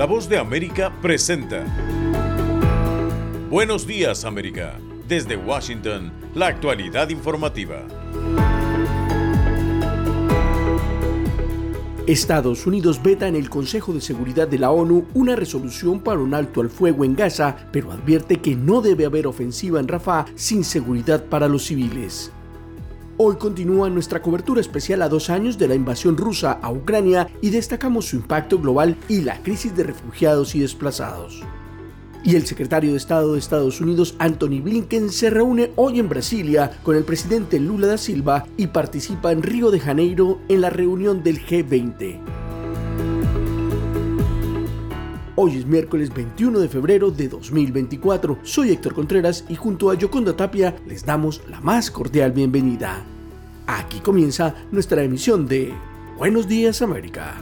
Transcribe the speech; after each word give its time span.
La 0.00 0.06
voz 0.06 0.30
de 0.30 0.38
América 0.38 0.90
presenta. 1.02 1.62
Buenos 3.50 3.86
días 3.86 4.24
América. 4.24 4.78
Desde 5.06 5.36
Washington, 5.36 6.10
la 6.34 6.46
actualidad 6.46 7.10
informativa. 7.10 7.86
Estados 12.06 12.66
Unidos 12.66 13.02
veta 13.02 13.28
en 13.28 13.36
el 13.36 13.50
Consejo 13.50 13.92
de 13.92 14.00
Seguridad 14.00 14.48
de 14.48 14.58
la 14.58 14.70
ONU 14.70 15.04
una 15.12 15.36
resolución 15.36 16.00
para 16.00 16.20
un 16.20 16.32
alto 16.32 16.62
al 16.62 16.70
fuego 16.70 17.04
en 17.04 17.14
Gaza, 17.14 17.68
pero 17.70 17.92
advierte 17.92 18.36
que 18.36 18.56
no 18.56 18.80
debe 18.80 19.04
haber 19.04 19.26
ofensiva 19.26 19.80
en 19.80 19.88
Rafah 19.88 20.24
sin 20.34 20.64
seguridad 20.64 21.26
para 21.26 21.46
los 21.46 21.64
civiles. 21.64 22.32
Hoy 23.22 23.36
continúa 23.36 23.90
nuestra 23.90 24.22
cobertura 24.22 24.62
especial 24.62 25.02
a 25.02 25.08
dos 25.10 25.28
años 25.28 25.58
de 25.58 25.68
la 25.68 25.74
invasión 25.74 26.16
rusa 26.16 26.52
a 26.52 26.72
Ucrania 26.72 27.28
y 27.42 27.50
destacamos 27.50 28.06
su 28.06 28.16
impacto 28.16 28.58
global 28.58 28.96
y 29.10 29.20
la 29.20 29.42
crisis 29.42 29.76
de 29.76 29.82
refugiados 29.82 30.54
y 30.54 30.60
desplazados. 30.60 31.42
Y 32.24 32.36
el 32.36 32.46
secretario 32.46 32.92
de 32.92 32.96
Estado 32.96 33.34
de 33.34 33.38
Estados 33.38 33.82
Unidos, 33.82 34.14
Anthony 34.18 34.62
Blinken, 34.62 35.10
se 35.10 35.28
reúne 35.28 35.70
hoy 35.76 36.00
en 36.00 36.08
Brasilia 36.08 36.70
con 36.82 36.96
el 36.96 37.04
presidente 37.04 37.60
Lula 37.60 37.88
da 37.88 37.98
Silva 37.98 38.46
y 38.56 38.68
participa 38.68 39.32
en 39.32 39.42
Río 39.42 39.70
de 39.70 39.80
Janeiro 39.80 40.40
en 40.48 40.62
la 40.62 40.70
reunión 40.70 41.22
del 41.22 41.44
G20. 41.44 42.20
Hoy 45.42 45.58
es 45.58 45.66
miércoles 45.66 46.12
21 46.14 46.58
de 46.58 46.68
febrero 46.68 47.10
de 47.10 47.28
2024. 47.28 48.38
Soy 48.44 48.70
Héctor 48.70 48.94
Contreras 48.94 49.44
y 49.50 49.56
junto 49.56 49.90
a 49.90 49.94
Yoconda 49.94 50.34
Tapia 50.34 50.74
les 50.86 51.04
damos 51.04 51.42
la 51.50 51.60
más 51.60 51.90
cordial 51.90 52.32
bienvenida. 52.32 53.04
Aquí 53.66 54.00
comienza 54.00 54.54
nuestra 54.70 55.02
emisión 55.02 55.46
de 55.46 55.72
Buenos 56.16 56.48
Días 56.48 56.82
América. 56.82 57.36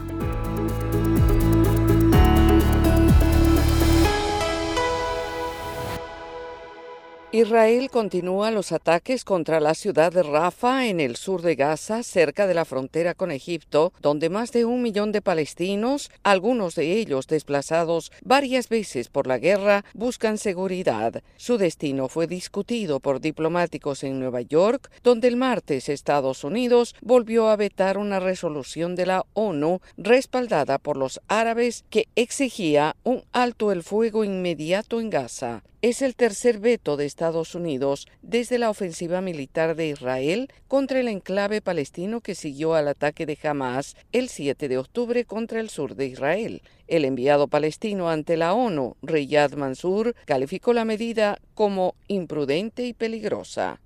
Israel 7.39 7.89
continúa 7.89 8.51
los 8.51 8.73
ataques 8.73 9.25
contra 9.25 9.61
la 9.61 9.75
ciudad 9.75 10.11
de 10.11 10.25
Rafah 10.25 10.89
en 10.89 10.99
el 10.99 11.15
sur 11.15 11.41
de 11.41 11.55
Gaza, 11.55 12.03
cerca 12.03 12.49
de 12.49 12.55
la 12.55 12.65
frontera 12.65 13.15
con 13.15 13.31
Egipto, 13.31 13.93
donde 14.03 14.29
más 14.29 14.51
de 14.51 14.65
un 14.65 14.83
millón 14.83 15.13
de 15.13 15.23
palestinos, 15.23 16.11
algunos 16.25 16.75
de 16.75 16.95
ellos 16.95 17.29
desplazados 17.29 18.11
varias 18.25 18.69
veces 18.69 19.09
por 19.09 19.29
la 19.29 19.39
guerra, 19.39 19.85
buscan 19.95 20.37
seguridad. 20.37 21.23
Su 21.37 21.59
destino 21.59 22.09
fue 22.09 22.27
discutido 22.27 22.99
por 22.99 23.21
diplomáticos 23.21 24.03
en 24.03 24.19
Nueva 24.19 24.41
York, 24.41 24.91
donde 25.05 25.29
el 25.29 25.37
martes 25.37 25.89
Estados 25.89 26.43
Unidos 26.43 26.97
volvió 27.03 27.51
a 27.51 27.57
vetar 27.57 27.99
una 27.99 28.19
resolución 28.19 28.97
de 28.97 29.07
la 29.07 29.27
ONU 29.35 29.81
respaldada 29.97 30.79
por 30.79 30.97
los 30.97 31.21
árabes 31.29 31.85
que 31.89 32.09
exigía 32.17 32.97
un 33.05 33.23
alto 33.31 33.71
el 33.71 33.85
fuego 33.85 34.25
inmediato 34.25 34.99
en 34.99 35.11
Gaza 35.11 35.63
es 35.81 36.03
el 36.03 36.17
tercer 36.17 36.59
veto 36.59 36.97
de 36.97 37.07
Estados 37.07 37.55
Unidos 37.55 38.09
desde 38.23 38.59
la 38.59 38.71
ofensiva 38.71 39.21
militar 39.21 39.77
de 39.77 39.89
Israel 39.89 40.49
contra 40.67 40.99
el 40.99 41.09
enclave 41.09 41.61
palestino 41.61 42.21
que 42.21 42.35
siguió 42.35 42.75
al 42.75 42.89
ataque 42.89 43.27
de 43.27 43.39
Hamas 43.43 43.97
el 44.13 44.29
7 44.29 44.69
de 44.69 44.79
octubre 44.79 45.25
contra 45.25 45.61
el 45.61 45.71
sur 45.71 45.95
de 45.95 46.07
Israel. 46.07 46.63
El 46.89 47.05
enviado 47.05 47.47
palestino 47.47 48.11
ante 48.11 48.37
la 48.37 48.55
ONU, 48.55 48.97
Riyad 49.03 49.53
Mansour, 49.53 50.15
calificó 50.25 50.73
la 50.73 50.85
medida 50.85 51.39
como 51.55 51.95
imprudente 52.09 52.85
y 52.87 52.93
peligrosa. 52.93 53.81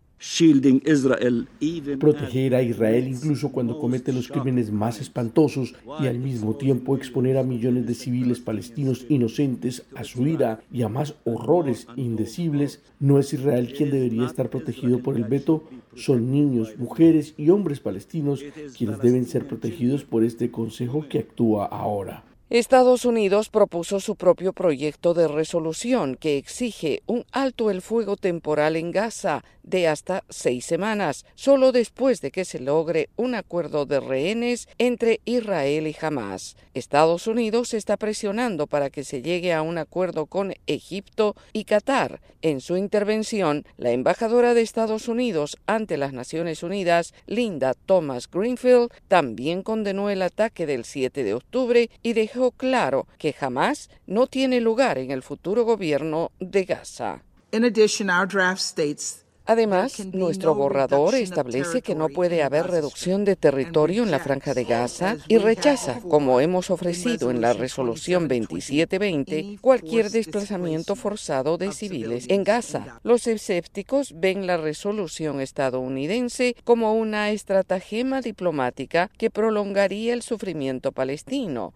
Proteger 1.98 2.54
a 2.54 2.62
Israel 2.62 3.08
incluso 3.08 3.50
cuando 3.50 3.80
comete 3.80 4.12
los 4.12 4.28
crímenes 4.28 4.70
más 4.70 5.00
espantosos 5.00 5.74
y 6.00 6.06
al 6.06 6.20
mismo 6.20 6.54
tiempo 6.54 6.96
exponer 6.96 7.36
a 7.38 7.42
millones 7.42 7.88
de 7.88 7.94
civiles 7.94 8.38
palestinos 8.38 9.04
inocentes 9.08 9.84
a 9.96 10.04
su 10.04 10.28
ira 10.28 10.60
y 10.70 10.82
a 10.82 10.88
más 10.88 11.16
horrores 11.24 11.88
indecibles, 11.96 12.82
no 13.00 13.18
es 13.18 13.32
Israel 13.32 13.74
quien 13.76 13.90
debería 13.90 14.26
estar 14.26 14.48
protegido 14.48 15.00
por 15.00 15.16
el 15.16 15.24
veto, 15.24 15.64
son 15.96 16.30
niños, 16.30 16.78
mujeres 16.78 17.34
y 17.36 17.50
hombres 17.50 17.80
palestinos 17.80 18.44
quienes 18.78 19.00
deben 19.00 19.26
ser 19.26 19.48
protegidos 19.48 20.04
por 20.04 20.22
este 20.22 20.52
Consejo 20.52 21.08
que 21.08 21.18
actúa 21.18 21.66
ahora. 21.66 22.31
Estados 22.52 23.06
Unidos 23.06 23.48
propuso 23.48 23.98
su 23.98 24.14
propio 24.14 24.52
proyecto 24.52 25.14
de 25.14 25.26
resolución 25.26 26.16
que 26.16 26.36
exige 26.36 27.02
un 27.06 27.24
alto 27.32 27.70
el 27.70 27.80
fuego 27.80 28.18
temporal 28.18 28.76
en 28.76 28.90
Gaza 28.90 29.42
de 29.62 29.88
hasta 29.88 30.24
seis 30.28 30.66
semanas, 30.66 31.24
solo 31.34 31.72
después 31.72 32.20
de 32.20 32.30
que 32.30 32.44
se 32.44 32.60
logre 32.60 33.08
un 33.16 33.34
acuerdo 33.34 33.86
de 33.86 34.00
rehenes 34.00 34.68
entre 34.76 35.22
Israel 35.24 35.86
y 35.86 35.96
Hamas. 35.98 36.56
Estados 36.74 37.26
Unidos 37.26 37.72
está 37.72 37.96
presionando 37.96 38.66
para 38.66 38.90
que 38.90 39.04
se 39.04 39.22
llegue 39.22 39.54
a 39.54 39.62
un 39.62 39.78
acuerdo 39.78 40.26
con 40.26 40.52
Egipto 40.66 41.36
y 41.54 41.64
Qatar. 41.64 42.20
En 42.42 42.60
su 42.60 42.76
intervención, 42.76 43.64
la 43.78 43.92
embajadora 43.92 44.52
de 44.52 44.62
Estados 44.62 45.08
Unidos 45.08 45.56
ante 45.66 45.96
las 45.96 46.12
Naciones 46.12 46.62
Unidas, 46.62 47.14
Linda 47.26 47.74
Thomas 47.86 48.28
Greenfield, 48.30 48.90
también 49.08 49.62
condenó 49.62 50.10
el 50.10 50.22
ataque 50.22 50.66
del 50.66 50.84
7 50.84 51.22
de 51.22 51.34
octubre 51.34 51.88
y 52.02 52.12
dejó 52.14 52.41
claro 52.50 53.06
que 53.18 53.34
Hamas 53.40 53.88
no 54.06 54.26
tiene 54.26 54.60
lugar 54.60 54.98
en 54.98 55.10
el 55.10 55.22
futuro 55.22 55.64
gobierno 55.64 56.32
de 56.40 56.64
Gaza. 56.64 57.22
Además, 59.44 60.06
nuestro 60.12 60.54
borrador 60.54 61.14
establece 61.14 61.82
que 61.82 61.94
no 61.94 62.08
puede 62.08 62.42
haber 62.42 62.68
reducción 62.68 63.24
de 63.24 63.34
territorio 63.34 64.04
en 64.04 64.10
la 64.10 64.20
franja 64.20 64.54
de 64.54 64.64
Gaza 64.64 65.16
y 65.26 65.38
rechaza, 65.38 66.00
como 66.00 66.40
hemos 66.40 66.70
ofrecido 66.70 67.30
en 67.30 67.40
la 67.40 67.52
resolución 67.52 68.28
2720, 68.28 69.58
cualquier 69.60 70.10
desplazamiento 70.10 70.94
forzado 70.94 71.58
de 71.58 71.72
civiles 71.72 72.26
en 72.28 72.44
Gaza. 72.44 73.00
Los 73.02 73.26
escépticos 73.26 74.14
ven 74.14 74.46
la 74.46 74.58
resolución 74.58 75.40
estadounidense 75.40 76.54
como 76.62 76.94
una 76.94 77.30
estratagema 77.30 78.20
diplomática 78.20 79.10
que 79.18 79.30
prolongaría 79.30 80.14
el 80.14 80.22
sufrimiento 80.22 80.92
palestino. 80.92 81.74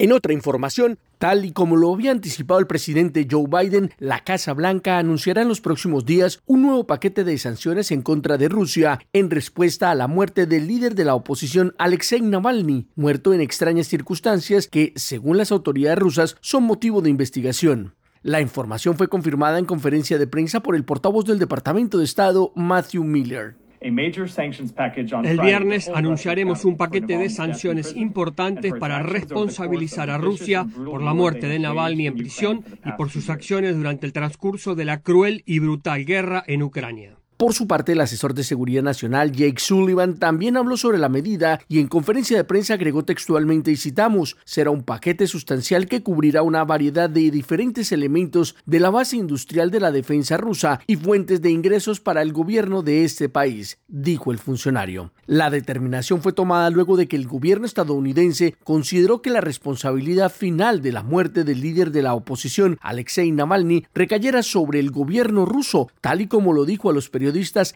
En 0.00 0.12
otra 0.12 0.32
información, 0.32 0.98
Tal 1.18 1.44
y 1.44 1.52
como 1.52 1.76
lo 1.76 1.92
había 1.92 2.12
anticipado 2.12 2.58
el 2.60 2.66
presidente 2.66 3.28
Joe 3.30 3.44
Biden, 3.46 3.90
la 3.98 4.24
Casa 4.24 4.54
Blanca 4.54 4.96
anunciará 4.96 5.42
en 5.42 5.48
los 5.48 5.60
próximos 5.60 6.06
días 6.06 6.40
un 6.46 6.62
nuevo 6.62 6.86
paquete 6.86 7.24
de 7.24 7.36
sanciones 7.36 7.90
en 7.90 8.00
contra 8.00 8.38
de 8.38 8.48
Rusia 8.48 8.98
en 9.12 9.28
respuesta 9.28 9.90
a 9.90 9.94
la 9.94 10.08
muerte 10.08 10.46
del 10.46 10.66
líder 10.66 10.94
de 10.94 11.04
la 11.04 11.14
oposición 11.14 11.74
Alexei 11.76 12.22
Navalny, 12.22 12.88
muerto 12.94 13.34
en 13.34 13.42
extrañas 13.42 13.88
circunstancias 13.88 14.66
que, 14.66 14.94
según 14.96 15.36
las 15.36 15.52
autoridades 15.52 15.98
rusas, 15.98 16.36
son 16.40 16.64
motivo 16.64 17.02
de 17.02 17.10
investigación. 17.10 17.94
La 18.22 18.40
información 18.40 18.96
fue 18.96 19.08
confirmada 19.08 19.58
en 19.58 19.66
conferencia 19.66 20.16
de 20.16 20.26
prensa 20.26 20.60
por 20.60 20.76
el 20.76 20.86
portavoz 20.86 21.26
del 21.26 21.38
Departamento 21.38 21.98
de 21.98 22.04
Estado, 22.04 22.50
Matthew 22.56 23.04
Miller. 23.04 23.56
El 23.80 25.40
viernes 25.40 25.90
anunciaremos 25.94 26.64
un 26.66 26.76
paquete 26.76 27.16
de 27.16 27.30
sanciones 27.30 27.96
importantes 27.96 28.74
para 28.78 29.02
responsabilizar 29.02 30.10
a 30.10 30.18
Rusia 30.18 30.66
por 30.84 31.02
la 31.02 31.14
muerte 31.14 31.48
de 31.48 31.58
Navalny 31.58 32.06
en 32.06 32.16
prisión 32.16 32.64
y 32.84 32.92
por 32.92 33.10
sus 33.10 33.30
acciones 33.30 33.76
durante 33.76 34.06
el 34.06 34.12
transcurso 34.12 34.74
de 34.74 34.84
la 34.84 35.00
cruel 35.00 35.42
y 35.46 35.60
brutal 35.60 36.04
guerra 36.04 36.44
en 36.46 36.62
Ucrania. 36.62 37.19
Por 37.40 37.54
su 37.54 37.66
parte, 37.66 37.92
el 37.92 38.02
asesor 38.02 38.34
de 38.34 38.44
Seguridad 38.44 38.82
Nacional, 38.82 39.32
Jake 39.32 39.60
Sullivan, 39.60 40.18
también 40.18 40.58
habló 40.58 40.76
sobre 40.76 40.98
la 40.98 41.08
medida 41.08 41.58
y 41.68 41.78
en 41.78 41.88
conferencia 41.88 42.36
de 42.36 42.44
prensa 42.44 42.74
agregó 42.74 43.06
textualmente, 43.06 43.70
y 43.70 43.78
citamos, 43.78 44.36
será 44.44 44.68
un 44.68 44.82
paquete 44.82 45.26
sustancial 45.26 45.86
que 45.86 46.02
cubrirá 46.02 46.42
una 46.42 46.66
variedad 46.66 47.08
de 47.08 47.30
diferentes 47.30 47.92
elementos 47.92 48.56
de 48.66 48.78
la 48.78 48.90
base 48.90 49.16
industrial 49.16 49.70
de 49.70 49.80
la 49.80 49.90
defensa 49.90 50.36
rusa 50.36 50.82
y 50.86 50.96
fuentes 50.96 51.40
de 51.40 51.50
ingresos 51.50 51.98
para 51.98 52.20
el 52.20 52.34
gobierno 52.34 52.82
de 52.82 53.04
este 53.04 53.30
país, 53.30 53.78
dijo 53.88 54.32
el 54.32 54.38
funcionario. 54.38 55.10
La 55.24 55.48
determinación 55.48 56.20
fue 56.20 56.34
tomada 56.34 56.68
luego 56.68 56.98
de 56.98 57.08
que 57.08 57.16
el 57.16 57.26
gobierno 57.26 57.64
estadounidense 57.64 58.54
consideró 58.64 59.22
que 59.22 59.30
la 59.30 59.40
responsabilidad 59.40 60.30
final 60.30 60.82
de 60.82 60.92
la 60.92 61.02
muerte 61.02 61.44
del 61.44 61.62
líder 61.62 61.90
de 61.90 62.02
la 62.02 62.12
oposición, 62.12 62.76
Alexei 62.82 63.32
Navalny, 63.32 63.86
recayera 63.94 64.42
sobre 64.42 64.78
el 64.78 64.90
gobierno 64.90 65.46
ruso, 65.46 65.88
tal 66.02 66.20
y 66.20 66.26
como 66.26 66.52
lo 66.52 66.66
dijo 66.66 66.90
a 66.90 66.92
los 66.92 67.08
periodistas 67.08 67.29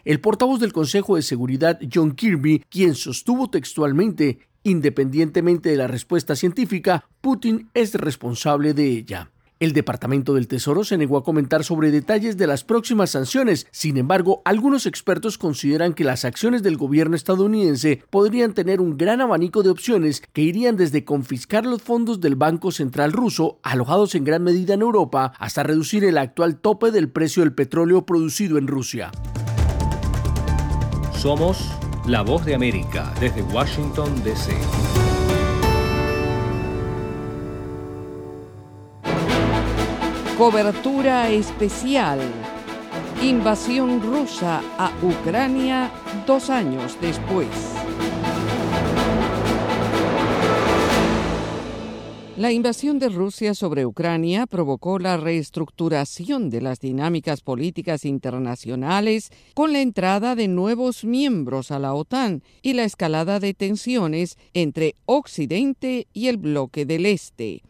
el 0.05 0.19
portavoz 0.19 0.59
del 0.59 0.73
Consejo 0.73 1.15
de 1.15 1.21
Seguridad, 1.21 1.79
John 1.93 2.13
Kirby, 2.13 2.63
quien 2.69 2.95
sostuvo 2.95 3.49
textualmente, 3.49 4.39
independientemente 4.63 5.69
de 5.69 5.77
la 5.77 5.87
respuesta 5.87 6.35
científica, 6.35 7.05
Putin 7.21 7.69
es 7.73 7.93
responsable 7.93 8.73
de 8.73 8.87
ella. 8.87 9.31
El 9.57 9.71
Departamento 9.71 10.33
del 10.33 10.49
Tesoro 10.49 10.83
se 10.83 10.97
negó 10.97 11.17
a 11.17 11.23
comentar 11.23 11.63
sobre 11.63 11.89
detalles 11.89 12.35
de 12.35 12.45
las 12.45 12.65
próximas 12.65 13.11
sanciones. 13.11 13.67
Sin 13.71 13.95
embargo, 13.95 14.41
algunos 14.43 14.85
expertos 14.85 15.37
consideran 15.37 15.93
que 15.93 16.03
las 16.03 16.25
acciones 16.25 16.61
del 16.61 16.75
gobierno 16.75 17.15
estadounidense 17.15 18.03
podrían 18.09 18.53
tener 18.53 18.81
un 18.81 18.97
gran 18.97 19.21
abanico 19.21 19.63
de 19.63 19.69
opciones 19.69 20.21
que 20.33 20.41
irían 20.41 20.75
desde 20.75 21.05
confiscar 21.05 21.65
los 21.65 21.81
fondos 21.81 22.19
del 22.19 22.35
Banco 22.35 22.71
Central 22.71 23.13
ruso, 23.13 23.59
alojados 23.63 24.13
en 24.15 24.25
gran 24.25 24.43
medida 24.43 24.73
en 24.73 24.81
Europa, 24.81 25.31
hasta 25.39 25.63
reducir 25.63 26.03
el 26.03 26.17
actual 26.17 26.59
tope 26.59 26.91
del 26.91 27.09
precio 27.09 27.41
del 27.41 27.53
petróleo 27.53 28.05
producido 28.05 28.57
en 28.57 28.67
Rusia. 28.67 29.11
Somos 31.25 31.57
la 32.05 32.21
voz 32.21 32.45
de 32.45 32.53
América 32.53 33.11
desde 33.19 33.41
Washington, 33.41 34.23
D.C. 34.23 34.53
Cobertura 40.37 41.27
especial. 41.29 42.19
Invasión 43.23 44.03
rusa 44.03 44.61
a 44.77 44.91
Ucrania 45.01 45.89
dos 46.27 46.51
años 46.51 46.95
después. 47.01 47.47
La 52.37 52.51
invasión 52.51 52.99
de 52.99 53.07
Rusia 53.07 53.53
sobre 53.53 53.85
Ucrania 53.85 54.45
provocó 54.45 54.99
la 54.99 55.15
reestructuración 55.15 56.49
de 56.49 56.59
las 56.59 56.81
dinámicas 56.81 57.39
políticas 57.39 58.03
internacionales 58.03 59.31
con 59.53 59.71
la 59.71 59.79
entrada 59.79 60.35
de 60.35 60.49
nuevos 60.49 61.05
miembros 61.05 61.71
a 61.71 61.79
la 61.79 61.93
OTAN 61.93 62.43
y 62.61 62.73
la 62.73 62.83
escalada 62.83 63.39
de 63.39 63.53
tensiones 63.53 64.37
entre 64.53 64.95
Occidente 65.05 66.07
y 66.11 66.27
el 66.27 66.35
bloque 66.35 66.85
del 66.85 67.05
Este. 67.05 67.61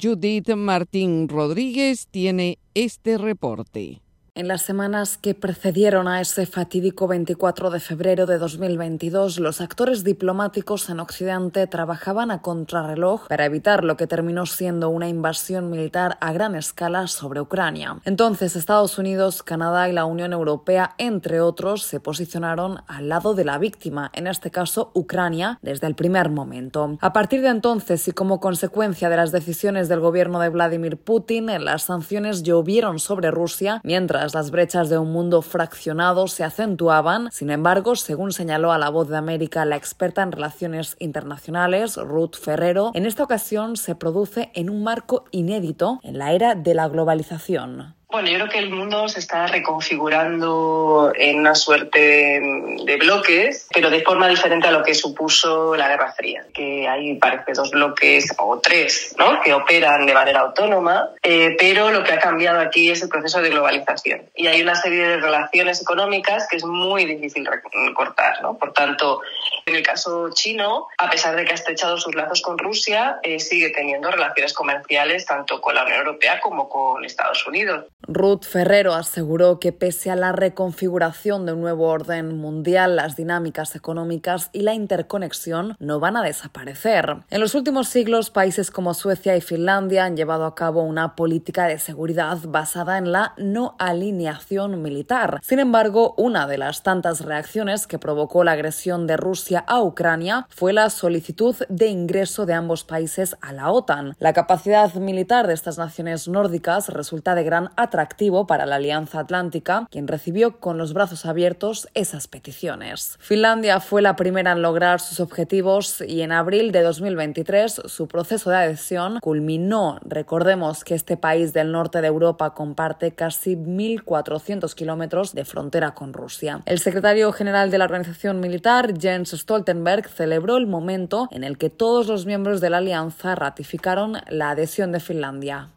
Judith 0.00 0.54
Martín 0.54 1.28
Rodríguez 1.28 2.08
tiene 2.10 2.58
este 2.72 3.18
reporte. 3.18 4.03
En 4.36 4.48
las 4.48 4.62
semanas 4.62 5.16
que 5.16 5.32
precedieron 5.32 6.08
a 6.08 6.20
ese 6.20 6.44
fatídico 6.44 7.06
24 7.06 7.70
de 7.70 7.78
febrero 7.78 8.26
de 8.26 8.38
2022, 8.38 9.38
los 9.38 9.60
actores 9.60 10.02
diplomáticos 10.02 10.90
en 10.90 10.98
Occidente 10.98 11.68
trabajaban 11.68 12.32
a 12.32 12.42
contrarreloj 12.42 13.28
para 13.28 13.44
evitar 13.44 13.84
lo 13.84 13.96
que 13.96 14.08
terminó 14.08 14.44
siendo 14.46 14.88
una 14.88 15.06
invasión 15.06 15.70
militar 15.70 16.18
a 16.20 16.32
gran 16.32 16.56
escala 16.56 17.06
sobre 17.06 17.40
Ucrania. 17.40 18.00
Entonces, 18.04 18.56
Estados 18.56 18.98
Unidos, 18.98 19.44
Canadá 19.44 19.88
y 19.88 19.92
la 19.92 20.04
Unión 20.04 20.32
Europea, 20.32 20.96
entre 20.98 21.40
otros, 21.40 21.84
se 21.84 22.00
posicionaron 22.00 22.78
al 22.88 23.08
lado 23.08 23.34
de 23.34 23.44
la 23.44 23.58
víctima, 23.58 24.10
en 24.14 24.26
este 24.26 24.50
caso 24.50 24.90
Ucrania, 24.94 25.60
desde 25.62 25.86
el 25.86 25.94
primer 25.94 26.28
momento. 26.30 26.98
A 27.00 27.12
partir 27.12 27.40
de 27.40 27.50
entonces 27.50 28.08
y 28.08 28.10
como 28.10 28.40
consecuencia 28.40 29.08
de 29.08 29.16
las 29.16 29.30
decisiones 29.30 29.88
del 29.88 30.00
gobierno 30.00 30.40
de 30.40 30.48
Vladimir 30.48 30.96
Putin, 30.96 31.46
las 31.64 31.84
sanciones 31.84 32.42
llovieron 32.42 32.98
sobre 32.98 33.30
Rusia, 33.30 33.80
mientras 33.84 34.23
las 34.32 34.50
brechas 34.50 34.88
de 34.88 34.96
un 34.96 35.12
mundo 35.12 35.42
fraccionado 35.42 36.28
se 36.28 36.44
acentuaban. 36.44 37.28
Sin 37.32 37.50
embargo, 37.50 37.96
según 37.96 38.32
señaló 38.32 38.72
a 38.72 38.78
la 38.78 38.88
voz 38.88 39.08
de 39.08 39.16
América 39.16 39.64
la 39.64 39.76
experta 39.76 40.22
en 40.22 40.32
relaciones 40.32 40.96
internacionales, 41.00 41.96
Ruth 41.96 42.36
Ferrero, 42.40 42.92
en 42.94 43.04
esta 43.04 43.24
ocasión 43.24 43.76
se 43.76 43.94
produce 43.96 44.50
en 44.54 44.70
un 44.70 44.82
marco 44.82 45.24
inédito 45.32 45.98
en 46.02 46.18
la 46.18 46.32
era 46.32 46.54
de 46.54 46.74
la 46.74 46.88
globalización. 46.88 47.96
Bueno, 48.08 48.28
yo 48.28 48.36
creo 48.36 48.48
que 48.48 48.58
el 48.58 48.70
mundo 48.70 49.08
se 49.08 49.18
está 49.18 49.46
reconfigurando 49.46 51.12
en 51.16 51.40
una 51.40 51.54
suerte 51.54 52.40
de, 52.84 52.96
bloques, 52.96 53.66
pero 53.74 53.90
de 53.90 54.02
forma 54.02 54.28
diferente 54.28 54.68
a 54.68 54.70
lo 54.70 54.82
que 54.84 54.94
supuso 54.94 55.74
la 55.74 55.88
Guerra 55.88 56.12
Fría, 56.12 56.44
que 56.54 56.86
hay 56.86 57.16
parece 57.16 57.52
dos 57.52 57.70
bloques 57.70 58.32
o 58.38 58.60
tres, 58.60 59.16
¿no? 59.18 59.40
Que 59.40 59.52
operan 59.52 60.06
de 60.06 60.14
manera 60.14 60.40
autónoma, 60.40 61.10
eh, 61.22 61.56
pero 61.58 61.90
lo 61.90 62.04
que 62.04 62.12
ha 62.12 62.20
cambiado 62.20 62.60
aquí 62.60 62.90
es 62.90 63.02
el 63.02 63.08
proceso 63.08 63.42
de 63.42 63.50
globalización 63.50 64.30
y 64.34 64.46
hay 64.46 64.62
una 64.62 64.76
serie 64.76 65.06
de 65.08 65.16
relaciones 65.16 65.82
económicas 65.82 66.46
que 66.48 66.56
es 66.56 66.64
muy 66.64 67.04
difícil 67.04 67.48
cortar, 67.94 68.40
¿no? 68.42 68.56
Por 68.56 68.72
tanto, 68.72 69.22
en 69.66 69.74
el 69.74 69.82
caso 69.82 70.30
chino, 70.32 70.86
a 70.98 71.10
pesar 71.10 71.36
de 71.36 71.44
que 71.44 71.52
ha 71.52 71.54
estrechado 71.54 71.98
sus 71.98 72.14
lazos 72.14 72.42
con 72.42 72.58
Rusia, 72.58 73.18
eh, 73.22 73.40
sigue 73.40 73.70
teniendo 73.70 74.10
relaciones 74.10 74.52
comerciales 74.52 75.26
tanto 75.26 75.60
con 75.60 75.74
la 75.74 75.84
Unión 75.84 75.98
Europea 75.98 76.40
como 76.40 76.68
con 76.68 77.04
Estados 77.04 77.46
Unidos. 77.46 77.86
Ruth 78.06 78.44
Ferrero 78.44 78.94
aseguró 78.94 79.58
que 79.58 79.72
pese 79.72 80.10
a 80.10 80.16
la 80.16 80.32
reconfiguración 80.32 81.46
de 81.46 81.52
un 81.52 81.60
nuevo 81.60 81.88
orden 81.88 82.36
mundial, 82.36 82.96
las 82.96 83.16
dinámicas 83.16 83.74
económicas 83.76 84.50
y 84.52 84.60
la 84.60 84.74
interconexión 84.74 85.76
no 85.78 86.00
van 86.00 86.16
a 86.16 86.22
desaparecer. 86.22 87.16
En 87.30 87.40
los 87.40 87.54
últimos 87.54 87.88
siglos, 87.88 88.30
países 88.30 88.70
como 88.70 88.94
Suecia 88.94 89.36
y 89.36 89.40
Finlandia 89.40 90.04
han 90.04 90.16
llevado 90.16 90.44
a 90.44 90.54
cabo 90.54 90.82
una 90.82 91.14
política 91.16 91.66
de 91.66 91.78
seguridad 91.78 92.38
basada 92.46 92.98
en 92.98 93.12
la 93.12 93.34
no 93.36 93.76
alineación 93.78 94.82
militar. 94.82 95.40
Sin 95.42 95.58
embargo, 95.58 96.14
una 96.16 96.46
de 96.46 96.58
las 96.58 96.82
tantas 96.82 97.20
reacciones 97.22 97.86
que 97.86 97.98
provocó 97.98 98.44
la 98.44 98.52
agresión 98.52 99.06
de 99.06 99.16
Rusia 99.16 99.64
a 99.66 99.82
Ucrania 99.82 100.46
fue 100.50 100.72
la 100.72 100.90
solicitud 100.90 101.56
de 101.68 101.86
ingreso 101.86 102.46
de 102.46 102.54
ambos 102.54 102.84
países 102.84 103.36
a 103.40 103.52
la 103.52 103.70
OTAN. 103.70 104.14
La 104.18 104.32
capacidad 104.32 104.92
militar 104.94 105.46
de 105.46 105.54
estas 105.54 105.78
naciones 105.78 106.28
nórdicas 106.28 106.88
resulta 106.88 107.34
de 107.34 107.44
gran 107.44 107.70
atractivo 107.94 108.48
para 108.48 108.66
la 108.66 108.76
Alianza 108.76 109.20
Atlántica, 109.20 109.86
quien 109.88 110.08
recibió 110.08 110.58
con 110.58 110.78
los 110.78 110.92
brazos 110.92 111.26
abiertos 111.26 111.88
esas 111.94 112.26
peticiones. 112.26 113.16
Finlandia 113.20 113.78
fue 113.78 114.02
la 114.02 114.16
primera 114.16 114.50
en 114.50 114.62
lograr 114.62 115.00
sus 115.00 115.20
objetivos 115.20 116.00
y 116.00 116.22
en 116.22 116.32
abril 116.32 116.72
de 116.72 116.82
2023 116.82 117.82
su 117.84 118.08
proceso 118.08 118.50
de 118.50 118.56
adhesión 118.56 119.20
culminó. 119.20 120.00
Recordemos 120.04 120.82
que 120.82 120.96
este 120.96 121.16
país 121.16 121.52
del 121.52 121.70
norte 121.70 122.00
de 122.00 122.08
Europa 122.08 122.52
comparte 122.52 123.12
casi 123.12 123.54
1.400 123.54 124.74
kilómetros 124.74 125.32
de 125.32 125.44
frontera 125.44 125.94
con 125.94 126.12
Rusia. 126.12 126.62
El 126.66 126.80
secretario 126.80 127.30
general 127.30 127.70
de 127.70 127.78
la 127.78 127.84
organización 127.84 128.40
militar, 128.40 128.92
Jens 128.98 129.30
Stoltenberg 129.30 130.08
celebró 130.08 130.56
el 130.56 130.66
momento 130.66 131.28
en 131.30 131.44
el 131.44 131.58
que 131.58 131.70
todos 131.70 132.08
los 132.08 132.26
miembros 132.26 132.60
de 132.60 132.70
la 132.70 132.78
alianza 132.78 133.36
ratificaron 133.36 134.16
la 134.28 134.50
adhesión 134.50 134.90
de 134.90 134.98
Finlandia. 134.98 135.70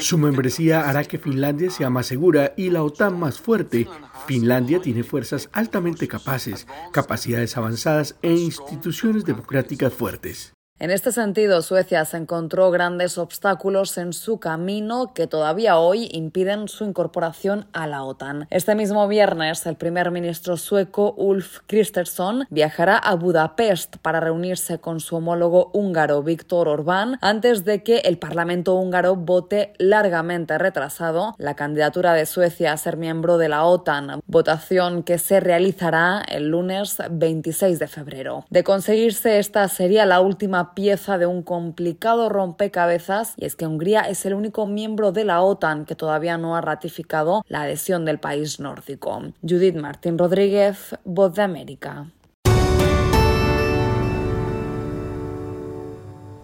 Su 0.00 0.18
membresía 0.18 0.88
hará 0.88 1.04
que 1.04 1.18
Finlandia 1.18 1.70
sea 1.70 1.90
más 1.90 2.06
segura 2.06 2.54
y 2.56 2.70
la 2.70 2.82
OTAN 2.84 3.18
más 3.18 3.40
fuerte. 3.40 3.88
Finlandia 4.26 4.80
tiene 4.80 5.02
fuerzas 5.02 5.48
altamente 5.52 6.06
capaces, 6.06 6.66
capacidades 6.92 7.56
avanzadas 7.56 8.16
e 8.22 8.32
instituciones 8.32 9.24
democráticas 9.24 9.92
fuertes. 9.92 10.54
En 10.82 10.90
este 10.90 11.12
sentido, 11.12 11.62
Suecia 11.62 12.04
se 12.04 12.16
encontró 12.16 12.72
grandes 12.72 13.16
obstáculos 13.16 13.96
en 13.98 14.12
su 14.12 14.40
camino 14.40 15.14
que 15.14 15.28
todavía 15.28 15.78
hoy 15.78 16.08
impiden 16.10 16.66
su 16.66 16.84
incorporación 16.84 17.68
a 17.72 17.86
la 17.86 18.02
OTAN. 18.02 18.48
Este 18.50 18.74
mismo 18.74 19.06
viernes, 19.06 19.64
el 19.66 19.76
primer 19.76 20.10
ministro 20.10 20.56
sueco 20.56 21.14
Ulf 21.16 21.60
Kristersson 21.68 22.48
viajará 22.50 22.98
a 22.98 23.14
Budapest 23.14 23.98
para 23.98 24.18
reunirse 24.18 24.80
con 24.80 24.98
su 24.98 25.14
homólogo 25.14 25.70
húngaro 25.72 26.20
Viktor 26.24 26.66
Orbán 26.66 27.16
antes 27.20 27.64
de 27.64 27.84
que 27.84 27.98
el 27.98 28.18
Parlamento 28.18 28.74
húngaro 28.74 29.14
vote 29.14 29.74
largamente 29.78 30.58
retrasado 30.58 31.36
la 31.38 31.54
candidatura 31.54 32.12
de 32.12 32.26
Suecia 32.26 32.72
a 32.72 32.76
ser 32.76 32.96
miembro 32.96 33.38
de 33.38 33.48
la 33.48 33.66
OTAN, 33.66 34.20
votación 34.26 35.04
que 35.04 35.18
se 35.18 35.38
realizará 35.38 36.24
el 36.26 36.48
lunes 36.48 36.96
26 37.08 37.78
de 37.78 37.86
febrero. 37.86 38.46
De 38.50 38.64
conseguirse 38.64 39.38
esta 39.38 39.68
sería 39.68 40.06
la 40.06 40.20
última 40.20 40.71
pieza 40.74 41.18
de 41.18 41.26
un 41.26 41.42
complicado 41.42 42.28
rompecabezas 42.28 43.34
y 43.36 43.44
es 43.44 43.56
que 43.56 43.66
Hungría 43.66 44.02
es 44.02 44.24
el 44.26 44.34
único 44.34 44.66
miembro 44.66 45.12
de 45.12 45.24
la 45.24 45.42
OTAN 45.42 45.84
que 45.84 45.94
todavía 45.94 46.38
no 46.38 46.56
ha 46.56 46.60
ratificado 46.60 47.44
la 47.48 47.62
adhesión 47.62 48.04
del 48.04 48.18
país 48.18 48.60
nórdico. 48.60 49.22
Judith 49.42 49.76
Martín 49.76 50.18
Rodríguez, 50.18 50.96
Voz 51.04 51.34
de 51.34 51.42
América. 51.42 52.06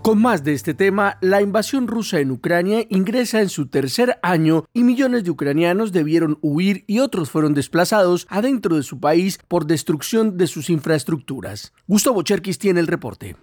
Con 0.08 0.22
más 0.22 0.42
de 0.42 0.54
este 0.54 0.72
tema, 0.72 1.18
la 1.20 1.42
invasión 1.42 1.86
rusa 1.86 2.18
en 2.18 2.30
Ucrania 2.30 2.86
ingresa 2.88 3.42
en 3.42 3.50
su 3.50 3.66
tercer 3.66 4.18
año 4.22 4.64
y 4.72 4.82
millones 4.82 5.24
de 5.24 5.30
ucranianos 5.30 5.92
debieron 5.92 6.38
huir 6.40 6.84
y 6.86 7.00
otros 7.00 7.28
fueron 7.28 7.52
desplazados 7.52 8.26
adentro 8.30 8.76
de 8.76 8.84
su 8.84 9.00
país 9.00 9.38
por 9.48 9.66
destrucción 9.66 10.38
de 10.38 10.46
sus 10.46 10.70
infraestructuras. 10.70 11.74
Gustavo 11.86 12.22
Cherkis 12.22 12.58
tiene 12.58 12.80
el 12.80 12.86
reporte. 12.86 13.36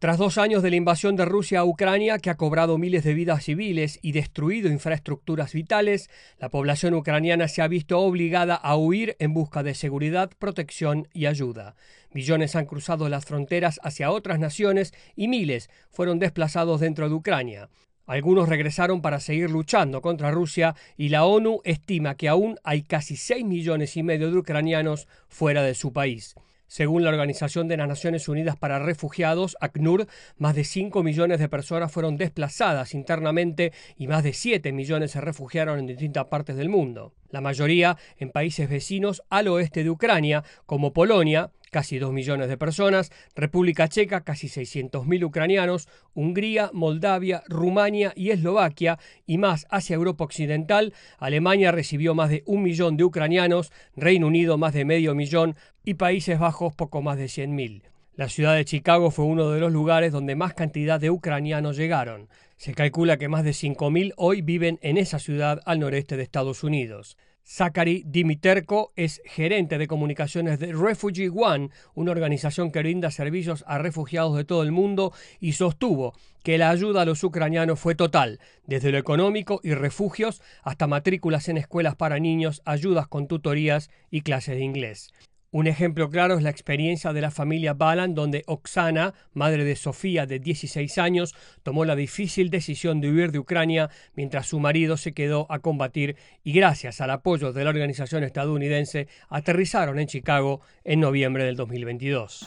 Tras 0.00 0.16
dos 0.16 0.38
años 0.38 0.62
de 0.62 0.70
la 0.70 0.76
invasión 0.76 1.14
de 1.14 1.26
Rusia 1.26 1.60
a 1.60 1.64
Ucrania, 1.66 2.16
que 2.16 2.30
ha 2.30 2.38
cobrado 2.38 2.78
miles 2.78 3.04
de 3.04 3.12
vidas 3.12 3.44
civiles 3.44 3.98
y 4.00 4.12
destruido 4.12 4.70
infraestructuras 4.70 5.52
vitales, 5.52 6.08
la 6.38 6.48
población 6.48 6.94
ucraniana 6.94 7.48
se 7.48 7.60
ha 7.60 7.68
visto 7.68 8.00
obligada 8.00 8.54
a 8.54 8.76
huir 8.76 9.14
en 9.18 9.34
busca 9.34 9.62
de 9.62 9.74
seguridad, 9.74 10.30
protección 10.38 11.06
y 11.12 11.26
ayuda. 11.26 11.76
Millones 12.14 12.56
han 12.56 12.64
cruzado 12.64 13.10
las 13.10 13.26
fronteras 13.26 13.78
hacia 13.82 14.10
otras 14.10 14.38
naciones 14.38 14.94
y 15.16 15.28
miles 15.28 15.68
fueron 15.90 16.18
desplazados 16.18 16.80
dentro 16.80 17.06
de 17.10 17.16
Ucrania. 17.16 17.68
Algunos 18.06 18.48
regresaron 18.48 19.02
para 19.02 19.20
seguir 19.20 19.50
luchando 19.50 20.00
contra 20.00 20.30
Rusia 20.30 20.76
y 20.96 21.10
la 21.10 21.26
ONU 21.26 21.60
estima 21.62 22.14
que 22.14 22.30
aún 22.30 22.58
hay 22.64 22.84
casi 22.84 23.16
6 23.16 23.44
millones 23.44 23.98
y 23.98 24.02
medio 24.02 24.30
de 24.30 24.38
ucranianos 24.38 25.08
fuera 25.28 25.62
de 25.62 25.74
su 25.74 25.92
país. 25.92 26.36
Según 26.70 27.02
la 27.02 27.10
Organización 27.10 27.66
de 27.66 27.76
las 27.76 27.88
Naciones 27.88 28.28
Unidas 28.28 28.56
para 28.56 28.78
Refugiados, 28.78 29.56
ACNUR, 29.60 30.06
más 30.38 30.54
de 30.54 30.62
5 30.62 31.02
millones 31.02 31.40
de 31.40 31.48
personas 31.48 31.90
fueron 31.90 32.16
desplazadas 32.16 32.94
internamente 32.94 33.72
y 33.96 34.06
más 34.06 34.22
de 34.22 34.32
7 34.32 34.70
millones 34.70 35.10
se 35.10 35.20
refugiaron 35.20 35.80
en 35.80 35.88
distintas 35.88 36.26
partes 36.26 36.54
del 36.54 36.68
mundo. 36.68 37.12
La 37.30 37.40
mayoría 37.40 37.96
en 38.18 38.30
países 38.30 38.70
vecinos 38.70 39.20
al 39.30 39.48
oeste 39.48 39.82
de 39.82 39.90
Ucrania, 39.90 40.44
como 40.64 40.92
Polonia, 40.92 41.50
casi 41.70 41.98
2 41.98 42.12
millones 42.12 42.48
de 42.48 42.56
personas, 42.56 43.10
República 43.34 43.88
Checa, 43.88 44.22
casi 44.22 44.48
600.000 44.48 45.24
ucranianos, 45.24 45.88
Hungría, 46.14 46.70
Moldavia, 46.72 47.42
Rumania 47.48 48.12
y 48.14 48.30
Eslovaquia, 48.30 48.98
y 49.26 49.38
más 49.38 49.66
hacia 49.70 49.94
Europa 49.94 50.24
Occidental, 50.24 50.92
Alemania 51.18 51.72
recibió 51.72 52.14
más 52.14 52.30
de 52.30 52.42
un 52.46 52.62
millón 52.62 52.96
de 52.96 53.04
ucranianos, 53.04 53.72
Reino 53.96 54.26
Unido 54.26 54.58
más 54.58 54.74
de 54.74 54.84
medio 54.84 55.14
millón 55.14 55.56
y 55.90 55.94
Países 55.94 56.38
Bajos 56.38 56.72
poco 56.72 57.02
más 57.02 57.18
de 57.18 57.24
100.000. 57.24 57.82
La 58.14 58.28
ciudad 58.28 58.54
de 58.54 58.64
Chicago 58.64 59.10
fue 59.10 59.24
uno 59.24 59.50
de 59.50 59.58
los 59.58 59.72
lugares 59.72 60.12
donde 60.12 60.36
más 60.36 60.54
cantidad 60.54 61.00
de 61.00 61.10
ucranianos 61.10 61.76
llegaron. 61.76 62.28
Se 62.56 62.74
calcula 62.74 63.16
que 63.16 63.26
más 63.26 63.42
de 63.42 63.50
5.000 63.50 64.12
hoy 64.16 64.40
viven 64.40 64.78
en 64.82 64.98
esa 64.98 65.18
ciudad 65.18 65.60
al 65.66 65.80
noreste 65.80 66.16
de 66.16 66.22
Estados 66.22 66.62
Unidos. 66.62 67.16
Zachary 67.44 68.04
Dimiterko 68.06 68.92
es 68.94 69.20
gerente 69.24 69.78
de 69.78 69.88
comunicaciones 69.88 70.60
de 70.60 70.72
Refugee 70.72 71.28
One, 71.28 71.70
una 71.94 72.12
organización 72.12 72.70
que 72.70 72.78
brinda 72.78 73.10
servicios 73.10 73.64
a 73.66 73.78
refugiados 73.78 74.36
de 74.36 74.44
todo 74.44 74.62
el 74.62 74.70
mundo, 74.70 75.12
y 75.40 75.54
sostuvo 75.54 76.14
que 76.44 76.56
la 76.56 76.70
ayuda 76.70 77.02
a 77.02 77.04
los 77.04 77.24
ucranianos 77.24 77.80
fue 77.80 77.96
total, 77.96 78.38
desde 78.64 78.92
lo 78.92 78.98
económico 78.98 79.58
y 79.64 79.74
refugios 79.74 80.40
hasta 80.62 80.86
matrículas 80.86 81.48
en 81.48 81.56
escuelas 81.56 81.96
para 81.96 82.20
niños, 82.20 82.62
ayudas 82.64 83.08
con 83.08 83.26
tutorías 83.26 83.90
y 84.08 84.20
clases 84.20 84.54
de 84.54 84.62
inglés. 84.62 85.10
Un 85.52 85.66
ejemplo 85.66 86.08
claro 86.10 86.36
es 86.36 86.44
la 86.44 86.50
experiencia 86.50 87.12
de 87.12 87.20
la 87.20 87.32
familia 87.32 87.74
Balan, 87.74 88.14
donde 88.14 88.44
Oksana, 88.46 89.14
madre 89.32 89.64
de 89.64 89.74
Sofía 89.74 90.24
de 90.24 90.38
16 90.38 90.96
años, 90.98 91.34
tomó 91.64 91.84
la 91.84 91.96
difícil 91.96 92.50
decisión 92.50 93.00
de 93.00 93.10
huir 93.10 93.32
de 93.32 93.40
Ucrania 93.40 93.90
mientras 94.14 94.46
su 94.46 94.60
marido 94.60 94.96
se 94.96 95.12
quedó 95.12 95.46
a 95.50 95.58
combatir 95.58 96.14
y 96.44 96.52
gracias 96.52 97.00
al 97.00 97.10
apoyo 97.10 97.52
de 97.52 97.64
la 97.64 97.70
organización 97.70 98.22
estadounidense 98.22 99.08
aterrizaron 99.28 99.98
en 99.98 100.06
Chicago 100.06 100.60
en 100.84 101.00
noviembre 101.00 101.42
del 101.42 101.56
2022. 101.56 102.46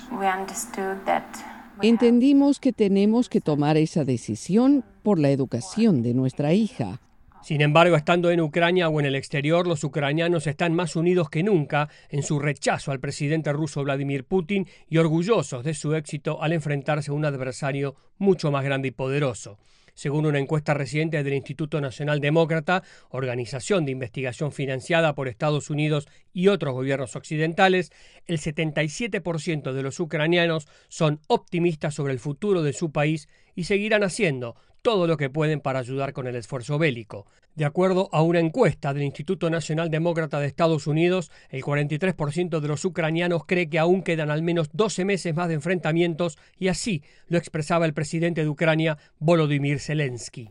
Entendimos 1.81 2.62
que 2.62 2.72
tenemos 2.72 3.27
que 3.27 3.41
tomar 3.41 3.75
esa 3.75 4.05
decisión 4.05 4.86
por 5.03 5.19
la 5.19 5.29
educación 5.29 6.03
de 6.03 6.13
nuestra 6.13 6.53
hija. 6.53 7.01
Sin 7.43 7.59
embargo, 7.59 7.97
estando 7.97 8.31
en 8.31 8.39
Ucrania 8.39 8.88
o 8.88 9.01
en 9.01 9.05
el 9.05 9.15
exterior, 9.15 9.67
los 9.67 9.83
ucranianos 9.83 10.47
están 10.47 10.73
más 10.73 10.95
unidos 10.95 11.29
que 11.29 11.43
nunca 11.43 11.89
en 12.09 12.23
su 12.23 12.39
rechazo 12.39 12.93
al 12.93 13.01
presidente 13.01 13.51
ruso 13.51 13.83
Vladimir 13.83 14.23
Putin 14.23 14.65
y 14.89 14.97
orgullosos 14.97 15.62
de 15.65 15.73
su 15.73 15.93
éxito 15.93 16.41
al 16.41 16.53
enfrentarse 16.53 17.12
a 17.12 17.13
un 17.13 17.25
adversario 17.25 17.95
mucho 18.17 18.50
más 18.50 18.63
grande 18.63 18.88
y 18.88 18.91
poderoso. 18.91 19.59
Según 19.93 20.25
una 20.25 20.39
encuesta 20.39 20.73
reciente 20.73 21.21
del 21.21 21.33
Instituto 21.33 21.81
Nacional 21.81 22.21
Demócrata, 22.21 22.81
organización 23.09 23.83
de 23.83 23.91
investigación 23.91 24.53
financiada 24.53 25.13
por 25.13 25.27
Estados 25.27 25.69
Unidos 25.69 26.07
y 26.31 26.47
otros 26.47 26.73
gobiernos 26.73 27.17
occidentales, 27.17 27.91
el 28.25 28.39
77% 28.39 29.73
de 29.73 29.83
los 29.83 30.00
ucranianos 30.00 30.69
son 30.88 31.19
optimistas 31.27 31.93
sobre 31.93 32.13
el 32.13 32.19
futuro 32.19 32.63
de 32.63 32.71
su 32.71 32.93
país 32.93 33.27
y 33.53 33.65
seguirán 33.65 34.03
haciendo 34.03 34.55
todo 34.83 35.07
lo 35.07 35.17
que 35.17 35.29
pueden 35.29 35.61
para 35.61 35.79
ayudar 35.79 36.13
con 36.13 36.27
el 36.27 36.35
esfuerzo 36.35 36.77
bélico. 36.77 37.25
De 37.55 37.65
acuerdo 37.65 38.09
a 38.11 38.21
una 38.21 38.39
encuesta 38.39 38.93
del 38.93 39.03
Instituto 39.03 39.49
Nacional 39.49 39.89
Demócrata 39.89 40.39
de 40.39 40.47
Estados 40.47 40.87
Unidos, 40.87 41.31
el 41.49 41.63
43% 41.63 42.59
de 42.59 42.67
los 42.67 42.83
ucranianos 42.83 43.45
cree 43.45 43.69
que 43.69 43.79
aún 43.79 44.03
quedan 44.03 44.29
al 44.29 44.43
menos 44.43 44.69
12 44.73 45.05
meses 45.05 45.33
más 45.33 45.47
de 45.47 45.53
enfrentamientos 45.53 46.37
y 46.59 46.67
así 46.67 47.01
lo 47.27 47.37
expresaba 47.37 47.85
el 47.85 47.93
presidente 47.93 48.41
de 48.41 48.49
Ucrania, 48.49 48.97
Volodymyr 49.19 49.79
Zelensky. 49.79 50.49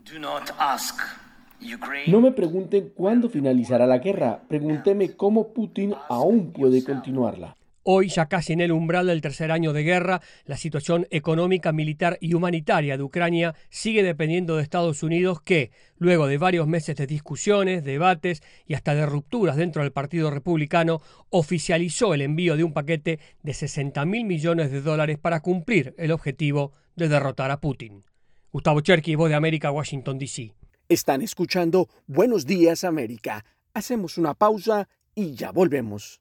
No 2.07 2.21
me 2.21 2.33
pregunten 2.33 2.91
cuándo 2.95 3.29
finalizará 3.29 3.87
la 3.87 3.99
guerra, 3.99 4.41
pregúnteme 4.49 5.15
cómo 5.15 5.53
Putin 5.53 5.95
aún 6.09 6.53
puede 6.53 6.83
continuarla. 6.83 7.57
Hoy, 7.85 8.09
ya 8.09 8.27
casi 8.27 8.53
en 8.53 8.61
el 8.61 8.71
umbral 8.71 9.09
del 9.09 9.21
tercer 9.21 9.51
año 9.51 9.73
de 9.73 9.83
guerra, 9.83 10.21
la 10.45 10.57
situación 10.57 11.09
económica, 11.11 11.73
militar 11.73 12.17
y 12.21 12.35
humanitaria 12.35 12.97
de 12.97 13.03
Ucrania 13.03 13.57
sigue 13.71 14.05
dependiendo 14.05 14.57
de 14.57 14.63
Estados 14.63 15.03
Unidos 15.03 15.43
que, 15.43 15.73
luego 15.97 16.29
de 16.29 16.39
varios 16.39 16.69
meses 16.69 16.95
de 16.95 17.09
discusiones, 17.09 17.83
debates 17.83 18.41
y 18.67 18.75
hasta 18.75 18.95
de 18.95 19.05
rupturas 19.05 19.57
dentro 19.57 19.83
del 19.83 19.91
Partido 19.91 20.31
Republicano, 20.31 21.01
oficializó 21.31 22.15
el 22.15 22.23
envío 22.23 22.57
de 22.57 22.63
un 22.63 22.73
paquete 22.73 23.19
de 23.43 23.53
60 23.53 24.05
mil 24.05 24.27
millones 24.27 24.71
de 24.71 24.81
dólares 24.81 25.19
para 25.19 25.41
cumplir 25.41 25.95
el 25.99 26.13
objetivo 26.13 26.71
de 26.95 27.09
derrotar 27.09 27.51
a 27.51 27.61
Putin. 27.61 28.05
Gustavo 28.53 28.81
Cherky, 28.81 29.17
Voz 29.17 29.29
de 29.29 29.35
América, 29.35 29.73
Washington, 29.73 30.19
D.C. 30.19 30.55
Están 30.89 31.21
escuchando 31.21 31.89
Buenos 32.07 32.47
Días 32.47 32.85
América. 32.85 33.45
Hacemos 33.75 34.19
una 34.19 34.35
pausa 34.35 34.89
y 35.17 35.35
ya 35.35 35.51
volvemos. 35.51 36.21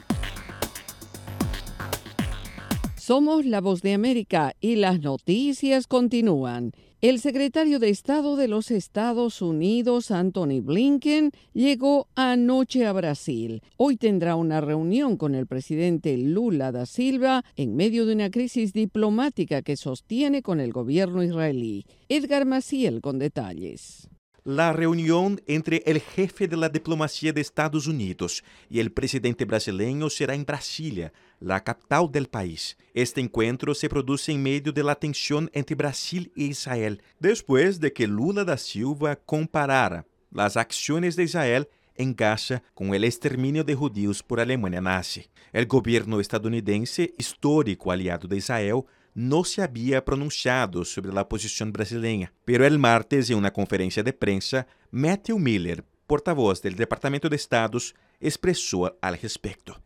Somos 3.01 3.47
la 3.47 3.61
voz 3.61 3.81
de 3.81 3.95
América 3.95 4.53
y 4.61 4.75
las 4.75 5.01
noticias 5.01 5.87
continúan. 5.87 6.71
El 7.01 7.19
secretario 7.19 7.79
de 7.79 7.89
Estado 7.89 8.35
de 8.35 8.47
los 8.47 8.69
Estados 8.69 9.41
Unidos, 9.41 10.11
Anthony 10.11 10.61
Blinken, 10.61 11.31
llegó 11.51 12.09
anoche 12.13 12.85
a 12.85 12.93
Brasil. 12.93 13.63
Hoy 13.75 13.97
tendrá 13.97 14.35
una 14.35 14.61
reunión 14.61 15.17
con 15.17 15.33
el 15.33 15.47
presidente 15.47 16.15
Lula 16.15 16.71
da 16.71 16.85
Silva 16.85 17.43
en 17.55 17.75
medio 17.75 18.05
de 18.05 18.13
una 18.13 18.29
crisis 18.29 18.71
diplomática 18.71 19.63
que 19.63 19.77
sostiene 19.77 20.43
con 20.43 20.59
el 20.59 20.71
gobierno 20.71 21.23
israelí. 21.23 21.87
Edgar 22.07 22.45
Maciel 22.45 23.01
con 23.01 23.17
detalles. 23.17 24.11
La 24.43 24.73
reunión 24.73 25.39
entre 25.45 25.83
el 25.85 26.01
jefe 26.01 26.47
de 26.47 26.57
la 26.57 26.67
diplomacia 26.67 27.31
de 27.31 27.41
Estados 27.41 27.85
Unidos 27.85 28.43
y 28.71 28.79
el 28.79 28.91
presidente 28.91 29.45
brasileño 29.45 30.09
será 30.09 30.33
en 30.33 30.45
Brasilia, 30.45 31.13
la 31.39 31.63
capital 31.63 32.11
del 32.11 32.27
país. 32.27 32.75
Este 32.95 33.21
encuentro 33.21 33.75
se 33.75 33.87
produce 33.87 34.31
en 34.31 34.41
medio 34.41 34.71
de 34.71 34.83
la 34.83 34.95
tensión 34.95 35.51
entre 35.53 35.75
Brasil 35.75 36.31
e 36.35 36.45
Israel, 36.45 37.03
después 37.19 37.79
de 37.79 37.93
que 37.93 38.07
Lula 38.07 38.43
da 38.43 38.57
Silva 38.57 39.15
comparara 39.15 40.07
las 40.31 40.57
acciones 40.57 41.15
de 41.15 41.25
Israel 41.25 41.69
en 41.93 42.15
Gaza 42.15 42.63
con 42.73 42.95
el 42.95 43.03
exterminio 43.03 43.63
de 43.63 43.75
judíos 43.75 44.23
por 44.23 44.39
Alemania 44.39 44.81
nazi. 44.81 45.27
El 45.53 45.67
gobierno 45.67 46.19
estadounidense, 46.19 47.13
histórico 47.19 47.91
aliado 47.91 48.27
de 48.27 48.37
Israel, 48.37 48.85
no 49.13 49.43
se 49.43 49.61
había 49.61 50.03
pronunciado 50.03 50.85
sobre 50.85 51.13
la 51.13 51.27
posición 51.27 51.71
brasileña, 51.71 52.33
pero 52.45 52.65
el 52.65 52.79
martes 52.79 53.29
en 53.29 53.37
una 53.37 53.51
conferencia 53.51 54.03
de 54.03 54.13
prensa, 54.13 54.67
Matthew 54.91 55.39
Miller, 55.39 55.83
portavoz 56.07 56.61
del 56.61 56.75
Departamento 56.75 57.29
de 57.29 57.35
Estados, 57.35 57.95
expresó 58.19 58.97
al 59.01 59.17
respecto. 59.17 59.81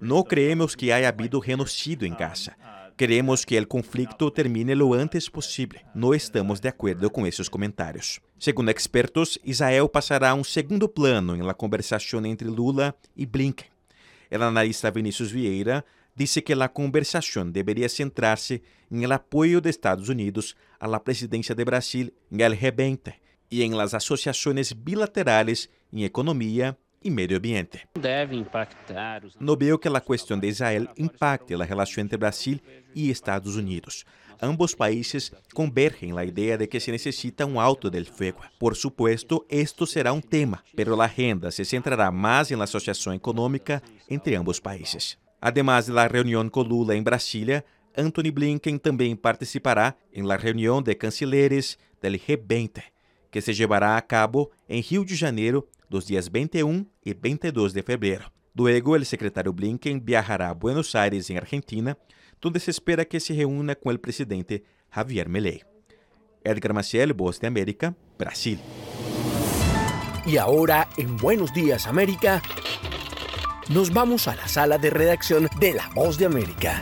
No 0.00 0.24
creemos 0.24 0.76
que 0.76 0.92
haya 0.92 1.08
habido 1.08 1.40
genocidio 1.40 2.06
en 2.06 2.16
Gaza. 2.16 2.56
Queremos 2.96 3.44
que 3.44 3.58
el 3.58 3.68
conflicto 3.68 4.32
termine 4.32 4.74
lo 4.74 4.94
antes 4.94 5.28
posible. 5.28 5.84
No 5.94 6.14
estamos 6.14 6.62
de 6.62 6.70
acuerdo 6.70 7.10
con 7.12 7.26
esos 7.26 7.50
comentarios. 7.50 8.22
Segundo 8.38 8.70
expertos, 8.70 9.38
Israel 9.44 9.90
pasará 9.92 10.30
a 10.30 10.34
un 10.34 10.44
segundo 10.44 10.90
plano 10.90 11.34
en 11.34 11.46
la 11.46 11.52
conversación 11.52 12.24
entre 12.24 12.48
Lula 12.48 12.96
y 13.14 13.26
Blinken. 13.26 13.68
El 14.30 14.42
analista 14.42 14.90
Vinicius 14.90 15.32
Vieira 15.32 15.84
disse 16.16 16.40
que 16.40 16.54
a 16.54 16.68
conversação 16.68 17.50
deveria 17.50 17.88
centrar-se 17.88 18.62
em 18.90 19.04
el 19.04 19.12
apoio 19.12 19.60
de 19.60 19.68
Estados 19.68 20.08
Unidos 20.08 20.56
a 20.80 20.88
la 20.88 20.98
presidencia 20.98 21.54
de 21.54 21.64
Brasil 21.64 22.14
en 22.32 22.40
el 22.40 22.58
G20 22.58 23.14
y 23.50 23.62
en 23.62 23.76
las 23.76 23.94
asociaciones 23.94 24.74
bilaterales 24.82 25.70
en 25.92 26.00
economía 26.00 26.76
e 27.02 27.10
meio 27.10 27.36
ambiente. 27.36 27.86
Deve 27.94 28.34
impactar 28.34 29.24
os... 29.24 29.36
No 29.38 29.56
veo 29.56 29.78
que 29.78 29.88
a 29.88 30.00
questão 30.00 30.38
de 30.38 30.48
Israel 30.48 30.88
impacte 30.96 31.54
a 31.54 31.64
relação 31.64 32.02
entre 32.02 32.16
Brasil 32.16 32.60
e 32.94 33.10
Estados 33.10 33.56
Unidos. 33.56 34.04
Ambos 34.40 34.74
países 34.74 35.32
convergen 35.54 36.10
en 36.10 36.16
la 36.16 36.24
idea 36.24 36.58
de 36.58 36.68
que 36.68 36.80
se 36.80 36.92
necesita 36.92 37.46
un 37.46 37.56
alto 37.56 37.90
del 37.90 38.06
fuego. 38.06 38.40
Por 38.58 38.74
supuesto, 38.74 39.46
esto 39.48 39.86
será 39.86 40.12
un 40.12 40.20
tema, 40.20 40.62
pero 40.74 40.94
la 40.94 41.04
agenda 41.04 41.50
se 41.50 41.64
centrará 41.64 42.10
más 42.10 42.50
en 42.50 42.58
la 42.58 42.64
asociación 42.64 43.14
económica 43.14 43.82
entre 44.08 44.36
ambos 44.36 44.60
países. 44.60 45.18
Además 45.40 45.86
de 45.86 45.92
la 45.92 46.08
reunión 46.08 46.50
con 46.50 46.68
Lula 46.68 46.94
en 46.94 47.04
Brasilia, 47.04 47.64
Anthony 47.96 48.30
Blinken 48.32 48.78
también 48.78 49.16
participará 49.16 49.96
en 50.12 50.28
la 50.28 50.36
reunión 50.36 50.84
de 50.84 50.98
cancilleres 50.98 51.78
del 52.02 52.20
G20, 52.20 52.82
que 53.30 53.40
se 53.40 53.54
llevará 53.54 53.96
a 53.96 54.06
cabo 54.06 54.50
en 54.68 54.82
Rio 54.82 55.04
de 55.04 55.16
Janeiro 55.16 55.68
los 55.88 56.06
días 56.06 56.30
21 56.30 56.86
y 57.02 57.14
22 57.14 57.72
de 57.72 57.82
febrero. 57.82 58.32
Luego, 58.54 58.96
el 58.96 59.04
secretario 59.04 59.52
Blinken 59.52 60.04
viajará 60.04 60.48
a 60.48 60.54
Buenos 60.54 60.94
Aires, 60.94 61.28
en 61.30 61.36
Argentina, 61.36 61.98
donde 62.40 62.60
se 62.60 62.70
espera 62.70 63.04
que 63.04 63.20
se 63.20 63.34
reúna 63.34 63.74
con 63.74 63.92
el 63.92 64.00
presidente 64.00 64.64
Javier 64.90 65.28
Milei. 65.28 65.62
Edgar 66.42 66.72
Maciel, 66.72 67.12
Voz 67.12 67.40
de 67.40 67.48
América, 67.48 67.94
Brasil. 68.18 68.58
Y 70.24 70.38
ahora, 70.38 70.88
en 70.96 71.16
Buenos 71.16 71.52
Días 71.52 71.86
América, 71.86 72.42
nos 73.68 73.92
vamos 73.92 74.28
a 74.28 74.36
la 74.36 74.46
sala 74.46 74.78
de 74.78 74.90
redacción 74.90 75.48
de 75.58 75.74
La 75.74 75.88
Voz 75.94 76.18
de 76.18 76.26
América. 76.26 76.80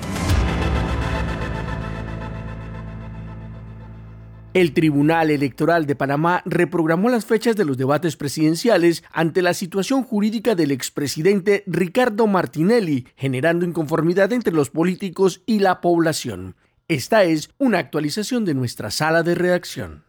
El 4.53 4.73
Tribunal 4.73 5.31
Electoral 5.31 5.85
de 5.87 5.97
Panamá 5.97 6.43
reprogramó 6.45 7.09
las 7.09 7.25
fechas 7.25 7.57
de 7.57 7.65
los 7.65 7.77
debates 7.77 8.17
presidenciales 8.17 9.03
ante 9.13 9.43
la 9.43 9.53
situación 9.53 10.05
jurídica 10.05 10.55
del 10.55 10.71
expresidente 10.71 11.65
Ricardo 11.67 12.29
Martinelli, 12.29 13.09
generando 13.17 13.65
inconformidad 13.65 14.33
entre 14.33 14.53
los 14.53 14.71
políticos 14.71 15.43
y 15.45 15.59
la 15.59 15.81
población. 15.81 16.55
Esta 16.87 17.25
es 17.25 17.51
una 17.59 17.79
actualización 17.79 18.45
de 18.45 18.55
nuestra 18.55 18.93
sala 18.93 19.25
de 19.25 19.35
redacción. 19.35 20.05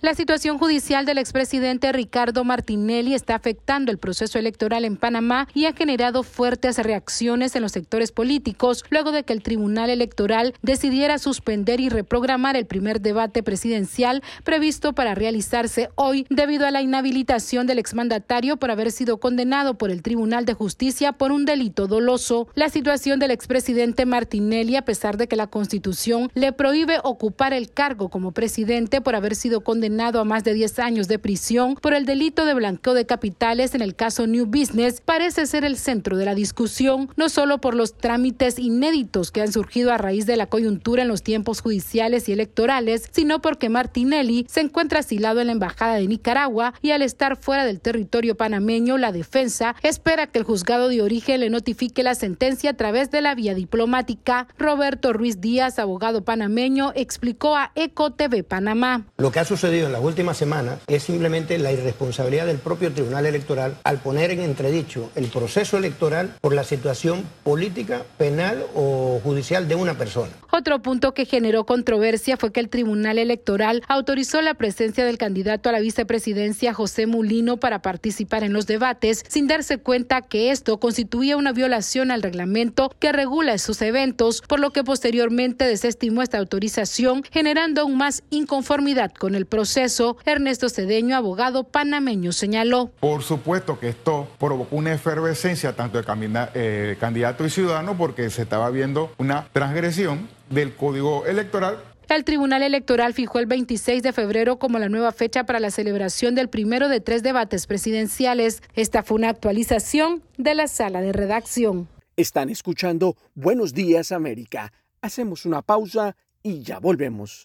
La 0.00 0.14
situación 0.14 0.58
judicial 0.58 1.06
del 1.06 1.18
expresidente 1.18 1.90
Ricardo 1.90 2.44
Martinelli 2.44 3.14
está 3.14 3.34
afectando 3.34 3.90
el 3.90 3.98
proceso 3.98 4.38
electoral 4.38 4.84
en 4.84 4.96
Panamá 4.96 5.48
y 5.54 5.64
ha 5.64 5.72
generado 5.72 6.22
fuertes 6.22 6.78
reacciones 6.78 7.56
en 7.56 7.62
los 7.62 7.72
sectores 7.72 8.12
políticos 8.12 8.84
luego 8.90 9.10
de 9.10 9.24
que 9.24 9.32
el 9.32 9.42
Tribunal 9.42 9.90
Electoral 9.90 10.54
decidiera 10.62 11.18
suspender 11.18 11.80
y 11.80 11.88
reprogramar 11.88 12.54
el 12.54 12.64
primer 12.64 13.00
debate 13.00 13.42
presidencial 13.42 14.22
previsto 14.44 14.92
para 14.92 15.16
realizarse 15.16 15.88
hoy 15.96 16.26
debido 16.30 16.64
a 16.64 16.70
la 16.70 16.80
inhabilitación 16.80 17.66
del 17.66 17.80
exmandatario 17.80 18.56
por 18.56 18.70
haber 18.70 18.92
sido 18.92 19.18
condenado 19.18 19.78
por 19.78 19.90
el 19.90 20.02
Tribunal 20.02 20.44
de 20.44 20.54
Justicia 20.54 21.10
por 21.10 21.32
un 21.32 21.44
delito 21.44 21.88
doloso. 21.88 22.46
La 22.54 22.68
situación 22.68 23.18
del 23.18 23.32
expresidente 23.32 24.06
Martinelli, 24.06 24.76
a 24.76 24.84
pesar 24.84 25.16
de 25.16 25.26
que 25.26 25.34
la 25.34 25.48
Constitución 25.48 26.30
le 26.34 26.52
prohíbe 26.52 27.00
ocupar 27.02 27.52
el 27.52 27.72
cargo 27.72 28.10
como 28.10 28.30
presidente 28.30 29.00
por 29.00 29.16
haber 29.16 29.34
sido 29.34 29.62
condenado 29.62 29.87
condenado 29.88 30.20
a 30.20 30.24
más 30.24 30.44
de 30.44 30.52
10 30.52 30.80
años 30.80 31.08
de 31.08 31.18
prisión 31.18 31.74
por 31.76 31.94
el 31.94 32.04
delito 32.04 32.44
de 32.44 32.52
blanqueo 32.52 32.92
de 32.92 33.06
capitales 33.06 33.74
en 33.74 33.80
el 33.80 33.94
caso 33.94 34.26
New 34.26 34.44
Business, 34.44 35.00
parece 35.02 35.46
ser 35.46 35.64
el 35.64 35.78
centro 35.78 36.18
de 36.18 36.26
la 36.26 36.34
discusión, 36.34 37.08
no 37.16 37.30
solo 37.30 37.58
por 37.58 37.74
los 37.74 37.96
trámites 37.96 38.58
inéditos 38.58 39.30
que 39.30 39.40
han 39.40 39.50
surgido 39.50 39.90
a 39.90 39.96
raíz 39.96 40.26
de 40.26 40.36
la 40.36 40.44
coyuntura 40.44 41.00
en 41.00 41.08
los 41.08 41.22
tiempos 41.22 41.62
judiciales 41.62 42.28
y 42.28 42.32
electorales, 42.32 43.08
sino 43.12 43.40
porque 43.40 43.70
Martinelli 43.70 44.44
se 44.46 44.60
encuentra 44.60 44.98
asilado 44.98 45.40
en 45.40 45.46
la 45.46 45.54
Embajada 45.54 45.94
de 45.94 46.06
Nicaragua 46.06 46.74
y 46.82 46.90
al 46.90 47.00
estar 47.00 47.38
fuera 47.38 47.64
del 47.64 47.80
territorio 47.80 48.36
panameño, 48.36 48.98
la 48.98 49.10
defensa 49.10 49.74
espera 49.82 50.26
que 50.26 50.40
el 50.40 50.44
juzgado 50.44 50.90
de 50.90 51.00
origen 51.00 51.40
le 51.40 51.48
notifique 51.48 52.02
la 52.02 52.14
sentencia 52.14 52.72
a 52.72 52.74
través 52.74 53.10
de 53.10 53.22
la 53.22 53.34
vía 53.34 53.54
diplomática. 53.54 54.48
Roberto 54.58 55.14
Ruiz 55.14 55.40
Díaz, 55.40 55.78
abogado 55.78 56.24
panameño, 56.24 56.92
explicó 56.94 57.56
a 57.56 57.72
Eco 57.74 58.12
TV 58.12 58.44
Panamá. 58.44 59.06
Lo 59.16 59.32
que 59.32 59.40
ha 59.40 59.46
sucedido 59.46 59.77
en 59.86 59.92
las 59.92 60.02
últimas 60.02 60.36
semanas 60.36 60.80
es 60.86 61.02
simplemente 61.04 61.58
la 61.58 61.72
irresponsabilidad 61.72 62.46
del 62.46 62.58
propio 62.58 62.92
Tribunal 62.92 63.26
Electoral 63.26 63.76
al 63.84 63.98
poner 63.98 64.30
en 64.30 64.40
entredicho 64.40 65.10
el 65.14 65.26
proceso 65.26 65.76
electoral 65.76 66.34
por 66.40 66.52
la 66.54 66.64
situación 66.64 67.24
política, 67.44 68.02
penal 68.16 68.64
o 68.74 69.20
judicial 69.22 69.68
de 69.68 69.74
una 69.74 69.94
persona. 69.94 70.32
Otro 70.50 70.80
punto 70.82 71.14
que 71.14 71.26
generó 71.26 71.64
controversia 71.64 72.36
fue 72.36 72.52
que 72.52 72.60
el 72.60 72.68
Tribunal 72.68 73.18
Electoral 73.18 73.82
autorizó 73.86 74.40
la 74.40 74.54
presencia 74.54 75.04
del 75.04 75.18
candidato 75.18 75.68
a 75.68 75.72
la 75.72 75.80
vicepresidencia 75.80 76.74
José 76.74 77.06
Mulino 77.06 77.58
para 77.58 77.80
participar 77.80 78.42
en 78.42 78.52
los 78.52 78.66
debates 78.66 79.24
sin 79.28 79.46
darse 79.46 79.78
cuenta 79.78 80.22
que 80.22 80.50
esto 80.50 80.80
constituía 80.80 81.36
una 81.36 81.52
violación 81.52 82.10
al 82.10 82.22
reglamento 82.22 82.90
que 82.98 83.12
regula 83.12 83.54
esos 83.54 83.80
eventos, 83.82 84.42
por 84.48 84.58
lo 84.58 84.70
que 84.70 84.82
posteriormente 84.82 85.66
desestimó 85.66 86.22
esta 86.22 86.38
autorización, 86.38 87.22
generando 87.30 87.82
aún 87.82 87.96
más 87.96 88.22
inconformidad 88.30 89.12
con 89.12 89.34
el 89.34 89.46
proceso 89.46 89.67
proceso, 89.68 90.16
Ernesto 90.24 90.70
Cedeño, 90.70 91.14
abogado 91.14 91.64
panameño, 91.64 92.32
señaló. 92.32 92.90
Por 93.00 93.22
supuesto 93.22 93.78
que 93.78 93.90
esto 93.90 94.26
provocó 94.38 94.76
una 94.76 94.94
efervescencia 94.94 95.76
tanto 95.76 96.00
de 96.00 96.06
eh, 96.54 96.96
candidato 96.98 97.44
y 97.44 97.50
ciudadano 97.50 97.94
porque 97.98 98.30
se 98.30 98.42
estaba 98.42 98.70
viendo 98.70 99.12
una 99.18 99.46
transgresión 99.52 100.26
del 100.48 100.74
código 100.74 101.26
electoral 101.26 101.76
el 102.08 102.24
Tribunal 102.24 102.62
Electoral 102.62 103.12
fijó 103.12 103.38
el 103.38 103.44
26 103.44 104.02
de 104.02 104.14
febrero 104.14 104.58
como 104.58 104.78
la 104.78 104.88
nueva 104.88 105.12
fecha 105.12 105.44
para 105.44 105.60
la 105.60 105.70
celebración 105.70 106.34
del 106.34 106.48
primero 106.48 106.88
de 106.88 107.02
tres 107.02 107.22
debates 107.22 107.66
presidenciales. 107.66 108.62
Esta 108.74 109.02
fue 109.02 109.16
una 109.16 109.28
actualización 109.28 110.22
de 110.38 110.54
la 110.54 110.68
sala 110.68 111.02
de 111.02 111.12
redacción. 111.12 111.86
Están 112.16 112.48
escuchando 112.48 113.14
Buenos 113.34 113.74
Días 113.74 114.10
América. 114.10 114.72
Hacemos 115.02 115.44
una 115.44 115.60
pausa 115.60 116.16
y 116.42 116.62
ya 116.62 116.78
volvemos. 116.78 117.42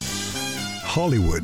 Hollywood, 0.95 1.43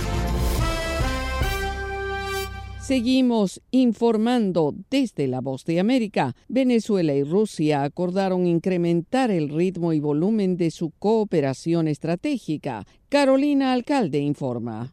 Seguimos 2.91 3.61
informando 3.71 4.75
desde 4.89 5.25
la 5.25 5.39
voz 5.39 5.63
de 5.63 5.79
América. 5.79 6.35
Venezuela 6.49 7.13
y 7.13 7.23
Rusia 7.23 7.83
acordaron 7.83 8.45
incrementar 8.45 9.31
el 9.31 9.47
ritmo 9.47 9.93
y 9.93 10.01
volumen 10.01 10.57
de 10.57 10.71
su 10.71 10.91
cooperación 10.99 11.87
estratégica. 11.87 12.85
Carolina 13.07 13.71
Alcalde 13.71 14.19
informa. 14.19 14.91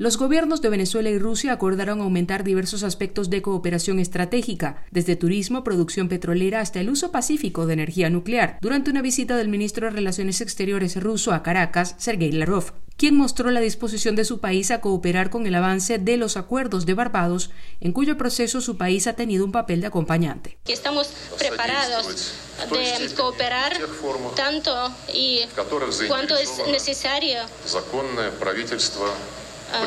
Los 0.00 0.16
gobiernos 0.16 0.62
de 0.62 0.70
Venezuela 0.70 1.10
y 1.10 1.18
Rusia 1.18 1.52
acordaron 1.52 2.00
aumentar 2.00 2.42
diversos 2.42 2.84
aspectos 2.84 3.28
de 3.28 3.42
cooperación 3.42 3.98
estratégica, 3.98 4.82
desde 4.90 5.14
turismo, 5.14 5.62
producción 5.62 6.08
petrolera 6.08 6.62
hasta 6.62 6.80
el 6.80 6.88
uso 6.88 7.12
pacífico 7.12 7.66
de 7.66 7.74
energía 7.74 8.08
nuclear, 8.08 8.56
durante 8.62 8.90
una 8.90 9.02
visita 9.02 9.36
del 9.36 9.48
ministro 9.48 9.84
de 9.86 9.90
Relaciones 9.90 10.40
Exteriores 10.40 10.96
ruso 10.96 11.34
a 11.34 11.42
Caracas, 11.42 11.96
Sergei 11.98 12.32
Lavrov, 12.32 12.72
quien 12.96 13.14
mostró 13.14 13.50
la 13.50 13.60
disposición 13.60 14.16
de 14.16 14.24
su 14.24 14.40
país 14.40 14.70
a 14.70 14.80
cooperar 14.80 15.28
con 15.28 15.46
el 15.46 15.54
avance 15.54 15.98
de 15.98 16.16
los 16.16 16.38
acuerdos 16.38 16.86
de 16.86 16.94
Barbados, 16.94 17.50
en 17.82 17.92
cuyo 17.92 18.16
proceso 18.16 18.62
su 18.62 18.78
país 18.78 19.06
ha 19.06 19.12
tenido 19.12 19.44
un 19.44 19.52
papel 19.52 19.82
de 19.82 19.88
acompañante. 19.88 20.56
Estamos 20.66 21.12
preparados 21.38 22.32
de 22.72 23.14
cooperar 23.14 23.76
tanto 24.34 24.94
y 25.12 25.42
cuanto 26.08 26.38
es 26.38 26.52
necesario 26.70 27.40
Ah, 29.72 29.86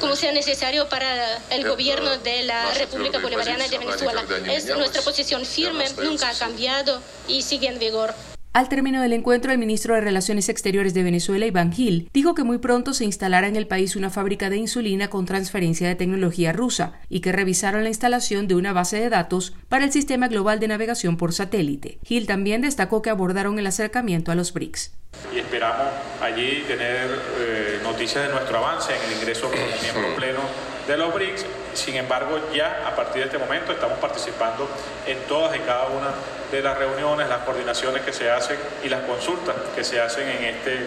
como 0.00 0.16
sea 0.16 0.32
necesario 0.32 0.88
para 0.88 1.38
el 1.50 1.68
gobierno 1.68 2.16
de 2.18 2.44
la 2.44 2.72
República 2.74 3.18
Bolivariana 3.18 3.68
de 3.68 3.78
Venezuela. 3.78 4.24
Es 4.50 4.66
nuestra 4.68 5.02
posición 5.02 5.44
firme, 5.44 5.84
nunca 6.02 6.30
ha 6.30 6.34
cambiado 6.34 7.00
y 7.28 7.42
sigue 7.42 7.68
en 7.68 7.78
vigor. 7.78 8.14
Al 8.54 8.68
término 8.68 9.00
del 9.00 9.14
encuentro, 9.14 9.50
el 9.50 9.56
ministro 9.56 9.94
de 9.94 10.02
Relaciones 10.02 10.50
Exteriores 10.50 10.92
de 10.92 11.02
Venezuela, 11.02 11.46
Iván 11.46 11.72
Gil, 11.72 12.10
dijo 12.12 12.34
que 12.34 12.44
muy 12.44 12.58
pronto 12.58 12.92
se 12.92 13.06
instalará 13.06 13.48
en 13.48 13.56
el 13.56 13.66
país 13.66 13.96
una 13.96 14.10
fábrica 14.10 14.50
de 14.50 14.58
insulina 14.58 15.08
con 15.08 15.24
transferencia 15.24 15.88
de 15.88 15.94
tecnología 15.94 16.52
rusa 16.52 17.00
y 17.08 17.20
que 17.20 17.32
revisaron 17.32 17.82
la 17.82 17.88
instalación 17.88 18.48
de 18.48 18.54
una 18.54 18.74
base 18.74 19.00
de 19.00 19.08
datos 19.08 19.54
para 19.70 19.86
el 19.86 19.92
sistema 19.92 20.28
global 20.28 20.60
de 20.60 20.68
navegación 20.68 21.16
por 21.16 21.32
satélite. 21.32 21.98
Gil 22.04 22.26
también 22.26 22.60
destacó 22.60 23.00
que 23.00 23.08
abordaron 23.08 23.58
el 23.58 23.66
acercamiento 23.66 24.30
a 24.30 24.34
los 24.34 24.52
BRICS. 24.52 24.92
Y 25.34 25.38
esperamos 25.38 25.86
allí 26.20 26.62
tener 26.66 27.08
eh, 27.38 27.71
noticias 28.02 28.26
de 28.26 28.34
nuestro 28.34 28.58
avance 28.58 28.92
en 28.96 29.12
el 29.12 29.16
ingreso 29.16 29.48
como 29.48 29.62
miembro 29.80 30.16
pleno 30.16 30.40
de 30.88 30.96
los 30.96 31.14
BRICS. 31.14 31.46
Sin 31.74 31.94
embargo, 31.94 32.36
ya 32.52 32.82
a 32.84 32.96
partir 32.96 33.22
de 33.22 33.26
este 33.26 33.38
momento 33.38 33.70
estamos 33.70 33.96
participando 34.00 34.68
en 35.06 35.18
todas 35.28 35.54
y 35.54 35.60
cada 35.60 35.86
una 35.86 36.10
de 36.50 36.62
las 36.62 36.76
reuniones, 36.76 37.28
las 37.28 37.42
coordinaciones 37.44 38.02
que 38.02 38.12
se 38.12 38.28
hacen 38.28 38.56
y 38.84 38.88
las 38.88 39.02
consultas 39.02 39.54
que 39.76 39.84
se 39.84 40.00
hacen 40.00 40.28
en 40.28 40.44
este 40.46 40.78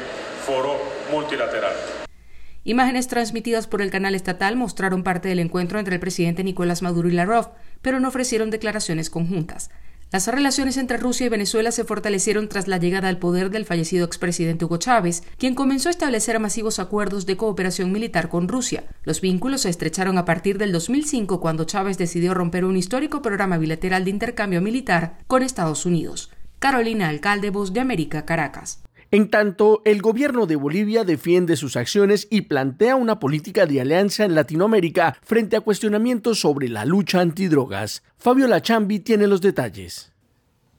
foro 0.46 0.78
multilateral. 1.10 1.72
Imágenes 2.66 3.08
transmitidas 3.08 3.66
por 3.66 3.82
el 3.82 3.92
canal 3.92 4.14
estatal 4.14 4.58
mostraron 4.58 5.04
parte 5.04 5.30
del 5.30 5.40
encuentro 5.40 5.80
entre 5.80 5.96
el 5.96 6.02
presidente 6.02 6.44
Nicolás 6.44 6.82
Maduro 6.82 7.08
y 7.08 7.14
Lavrov, 7.14 7.52
pero 7.82 8.02
no 8.02 8.10
ofrecieron 8.10 8.52
declaraciones 8.52 9.10
conjuntas. 9.10 9.70
Las 10.12 10.28
relaciones 10.28 10.78
entre 10.78 10.98
Rusia 10.98 11.26
y 11.26 11.30
Venezuela 11.30 11.72
se 11.72 11.84
fortalecieron 11.84 12.48
tras 12.48 12.68
la 12.68 12.78
llegada 12.78 13.10
al 13.10 13.18
poder 13.18 13.50
del 13.50 13.66
fallecido 13.66 14.06
expresidente 14.06 14.64
Hugo 14.64 14.78
Chávez, 14.78 15.24
quien 15.38 15.56
comenzó 15.56 15.90
a 15.90 15.92
establecer 15.92 16.40
masivos 16.40 16.80
acuerdos 16.80 17.26
de 17.26 17.38
cooperación 17.38 17.92
militar 17.92 18.30
con 18.30 18.48
Rusia. 18.48 18.86
Los 19.04 19.20
vínculos 19.20 19.62
se 19.62 19.70
estrecharon 19.70 20.18
a 20.18 20.24
partir 20.24 20.58
del 20.58 20.72
2005 20.72 21.42
cuando 21.42 21.66
Chávez 21.66 21.98
decidió 21.98 22.34
romper 22.34 22.66
un 22.66 22.78
histórico 22.78 23.22
programa 23.22 23.58
bilateral 23.58 24.06
de 24.06 24.12
intercambio 24.12 24.62
militar 24.62 25.18
con 25.28 25.44
Estados 25.44 25.86
Unidos. 25.86 26.32
Carolina 26.60 27.10
Alcalde, 27.10 27.50
Voz 27.50 27.74
de 27.74 27.82
América, 27.82 28.26
Caracas. 28.26 28.85
En 29.16 29.30
tanto, 29.30 29.82
el 29.86 30.02
gobierno 30.02 30.46
de 30.46 30.58
Bolivia 30.58 31.06
defiende 31.06 31.56
sus 31.56 31.78
acciones 31.78 32.28
y 32.30 32.42
plantea 32.42 32.98
una 32.98 33.18
política 33.18 33.66
de 33.66 33.80
alianza 33.80 34.26
en 34.26 34.36
Latinoamérica 34.36 35.18
frente 35.24 35.56
a 35.56 35.62
cuestionamientos 35.62 36.42
sobre 36.42 36.68
la 36.68 36.84
lucha 36.84 37.22
antidrogas. 37.22 38.04
Fabio 38.18 38.46
Lachambi 38.46 39.00
tiene 39.00 39.28
los 39.28 39.40
detalles. 39.40 40.15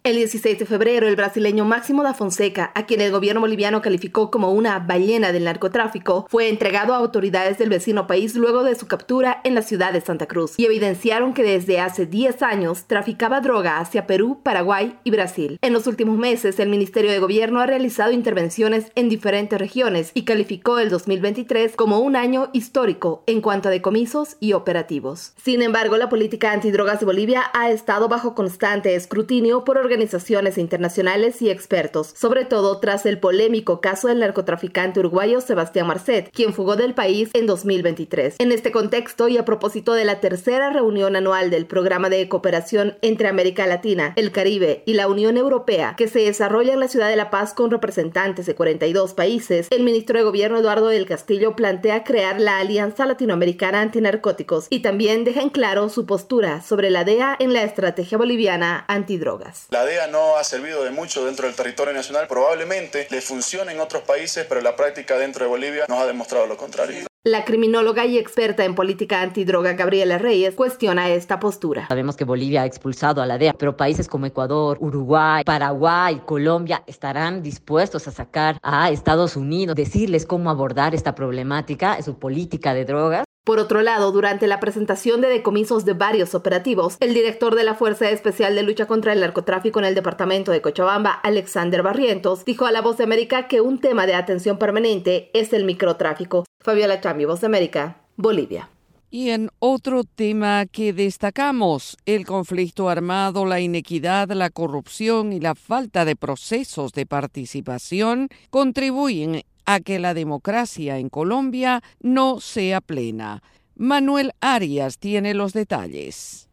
El 0.07 0.15
16 0.15 0.61
de 0.61 0.67
febrero, 0.67 1.09
el 1.09 1.17
brasileño 1.17 1.65
Máximo 1.65 2.05
da 2.05 2.15
Fonseca, 2.15 2.71
a 2.77 2.87
quien 2.87 3.01
el 3.01 3.11
gobierno 3.11 3.41
boliviano 3.41 3.83
calificó 3.83 4.31
como 4.31 4.53
una 4.53 4.79
ballena 4.79 5.33
del 5.33 5.43
narcotráfico, 5.43 6.29
fue 6.31 6.49
entregado 6.49 6.95
a 6.95 6.99
autoridades 6.99 7.59
del 7.59 7.71
vecino 7.71 8.07
país 8.07 8.37
luego 8.37 8.63
de 8.63 8.77
su 8.77 8.87
captura 8.87 9.41
en 9.43 9.57
la 9.57 9.63
ciudad 9.63 9.93
de 9.93 10.01
Santa 10.01 10.27
Cruz 10.27 10.55
y 10.59 10.65
evidenciaron 10.65 11.35
que 11.35 11.43
desde 11.43 11.81
hace 11.81 12.07
10 12.07 12.41
años 12.43 12.85
traficaba 12.87 13.41
droga 13.41 13.81
hacia 13.81 14.07
Perú, 14.07 14.39
Paraguay 14.45 14.97
y 15.03 15.11
Brasil. 15.11 15.59
En 15.61 15.73
los 15.73 15.89
últimos 15.89 16.17
meses, 16.17 16.61
el 16.61 16.69
Ministerio 16.69 17.11
de 17.11 17.19
Gobierno 17.19 17.59
ha 17.59 17.67
realizado 17.67 18.13
intervenciones 18.13 18.93
en 18.95 19.09
diferentes 19.09 19.59
regiones 19.59 20.13
y 20.15 20.23
calificó 20.23 20.79
el 20.79 20.89
2023 20.89 21.75
como 21.75 21.99
un 21.99 22.15
año 22.15 22.51
histórico 22.53 23.25
en 23.27 23.41
cuanto 23.41 23.71
a 23.71 23.73
decomisos 23.73 24.37
y 24.39 24.53
operativos. 24.53 25.33
Sin 25.43 25.63
embargo, 25.63 25.97
la 25.97 26.09
política 26.09 26.53
antidrogas 26.53 27.01
de 27.01 27.07
Bolivia 27.07 27.51
ha 27.55 27.71
estado 27.71 28.07
bajo 28.07 28.37
constante 28.37 28.95
escrutinio 28.95 29.65
por 29.65 29.79
organizaciones 29.79 29.96
organizaciones 29.97 30.59
internacionales 30.59 31.41
y 31.41 31.49
expertos, 31.49 32.13
sobre 32.15 32.45
todo 32.45 32.81
tras 32.81 33.07
el 33.07 33.19
polémico 33.19 33.81
caso 33.81 34.09
del 34.09 34.19
narcotraficante 34.19 35.01
uruguayo 35.01 35.41
Sebastián 35.41 35.87
Marcet, 35.87 36.29
quien 36.33 36.53
fugó 36.53 36.77
del 36.77 36.93
país 36.93 37.31
en 37.33 37.47
2023. 37.47 38.35
En 38.39 38.53
este 38.53 38.73
contexto 38.73 39.29
y 39.29 39.39
a 39.39 39.47
propósito 39.47 39.95
de 39.95 40.05
la 40.05 40.21
tercera 40.21 40.69
reunión 40.69 41.17
anual 41.17 41.49
del 41.49 41.65
Programa 41.65 42.11
de 42.11 42.29
Cooperación 42.29 42.99
entre 43.01 43.29
América 43.29 43.67
Latina, 43.67 44.13
el 44.17 44.33
Caribe 44.33 44.83
y 44.85 44.93
la 44.93 45.09
Unión 45.09 45.39
Europea, 45.39 45.95
que 45.97 46.09
se 46.09 46.19
desarrolla 46.21 46.75
en 46.75 46.81
la 46.81 46.89
ciudad 46.89 47.09
de 47.09 47.17
La 47.17 47.31
Paz 47.31 47.55
con 47.55 47.71
representantes 47.71 48.45
de 48.45 48.55
42 48.55 49.15
países, 49.15 49.69
el 49.71 49.83
ministro 49.83 50.19
de 50.19 50.25
Gobierno 50.25 50.59
Eduardo 50.59 50.89
del 50.89 51.07
Castillo 51.07 51.57
plantea 51.57 52.05
crear 52.05 52.39
la 52.39 52.59
Alianza 52.59 53.07
Latinoamericana 53.07 53.81
Antinarcóticos 53.81 54.67
y 54.69 54.81
también 54.81 55.25
deja 55.25 55.41
en 55.41 55.49
claro 55.49 55.89
su 55.89 56.05
postura 56.05 56.61
sobre 56.61 56.91
la 56.91 57.05
DEA 57.05 57.35
en 57.39 57.55
la 57.55 57.63
estrategia 57.63 58.19
boliviana 58.19 58.85
antidrogas. 58.89 59.69
DEA 59.87 60.09
no 60.09 60.37
ha 60.37 60.45
servido 60.45 60.85
de 60.85 60.91
mucho 60.91 61.25
dentro 61.25 61.47
del 61.47 61.55
territorio 61.55 61.95
nacional, 61.95 62.27
probablemente 62.29 63.07
le 63.11 63.21
funcione 63.21 63.73
en 63.73 63.81
otros 63.81 64.03
países, 64.03 64.45
pero 64.49 64.61
la 64.61 64.77
práctica 64.77 65.17
dentro 65.17 65.45
de 65.45 65.49
Bolivia 65.49 65.85
nos 65.89 65.99
ha 65.99 66.07
demostrado 66.07 66.47
lo 66.47 66.57
contrario. 66.57 67.07
La 67.25 67.45
criminóloga 67.45 68.05
y 68.07 68.19
experta 68.19 68.65
en 68.65 68.77
política 68.77 69.21
antidroga 69.21 69.73
Gabriela 69.73 70.17
Reyes 70.17 70.55
cuestiona 70.55 71.11
esta 71.11 71.41
postura. 71.41 71.89
Sabemos 71.89 72.17
que 72.17 72.25
Bolivia 72.25 72.63
ha 72.63 72.67
expulsado 72.67 73.21
a 73.21 73.27
la 73.27 73.37
DEA, 73.37 73.53
pero 73.59 73.77
países 73.77 74.07
como 74.07 74.27
Ecuador, 74.27 74.77
Uruguay, 74.81 75.43
Paraguay, 75.45 76.23
Colombia 76.25 76.85
estarán 76.87 77.43
dispuestos 77.43 78.07
a 78.07 78.13
sacar 78.13 78.59
a 78.63 78.91
Estados 78.93 79.35
Unidos, 79.35 79.75
decirles 79.75 80.25
cómo 80.25 80.51
abordar 80.51 80.95
esta 80.95 81.17
problemática, 81.17 82.01
su 82.01 82.17
política 82.17 82.75
de 82.75 82.85
drogas. 82.85 83.26
Por 83.47 83.61
otro 83.61 83.81
lado, 83.81 84.11
durante 84.11 84.49
la 84.49 84.59
presentación 84.59 85.21
de 85.21 85.29
decomisos 85.29 85.85
de 85.85 85.93
varios 85.93 86.35
operativos, 86.35 86.97
el 86.99 87.15
director 87.15 87.55
de 87.55 87.63
la 87.63 87.77
Fuerza 87.77 88.11
Especial 88.11 88.57
de 88.57 88.65
Lucha 88.65 88.87
contra 88.87 89.13
el 89.13 89.21
Narcotráfico 89.21 89.79
en 89.79 89.85
el 89.85 89.95
departamento 89.95 90.51
de 90.51 90.61
Cochabamba, 90.61 91.13
Alexander 91.13 91.81
Barrientos, 91.85 92.45
dijo 92.45 92.67
a 92.67 92.73
La 92.73 92.83
Voz 92.83 92.97
de 92.97 93.05
América 93.05 93.47
que 93.47 93.61
un 93.61 93.79
tema 93.79 94.05
de 94.05 94.15
atención 94.17 94.59
permanente 94.59 95.31
es 95.33 95.53
el 95.53 95.65
microtráfico. 95.65 96.45
Fabiola 96.59 97.01
Chambi, 97.01 97.25
Voz 97.25 97.41
de 97.41 97.47
América, 97.47 97.99
Bolivia. 98.17 98.69
Y 99.13 99.31
en 99.31 99.51
otro 99.61 100.03
tema 100.03 100.67
que 100.67 100.93
destacamos, 100.93 101.97
el 102.05 102.27
conflicto 102.27 102.89
armado, 102.89 103.47
la 103.47 103.61
inequidad, 103.61 104.29
la 104.31 104.51
corrupción 104.51 105.33
y 105.33 105.39
la 105.39 105.55
falta 105.55 106.05
de 106.05 106.17
procesos 106.17 106.91
de 106.91 107.07
participación 107.07 108.29
contribuyen 108.51 109.45
a 109.67 109.81
que 109.81 109.99
la 109.99 110.15
democracia 110.15 110.99
en 110.99 111.09
Colombia 111.09 111.83
no 112.01 112.41
sea 112.41 112.81
plena. 112.81 113.43
Manuel 113.75 114.33
Arias 114.41 114.99
tiene 114.99 115.35
los 115.35 115.53
detalles. 115.53 116.46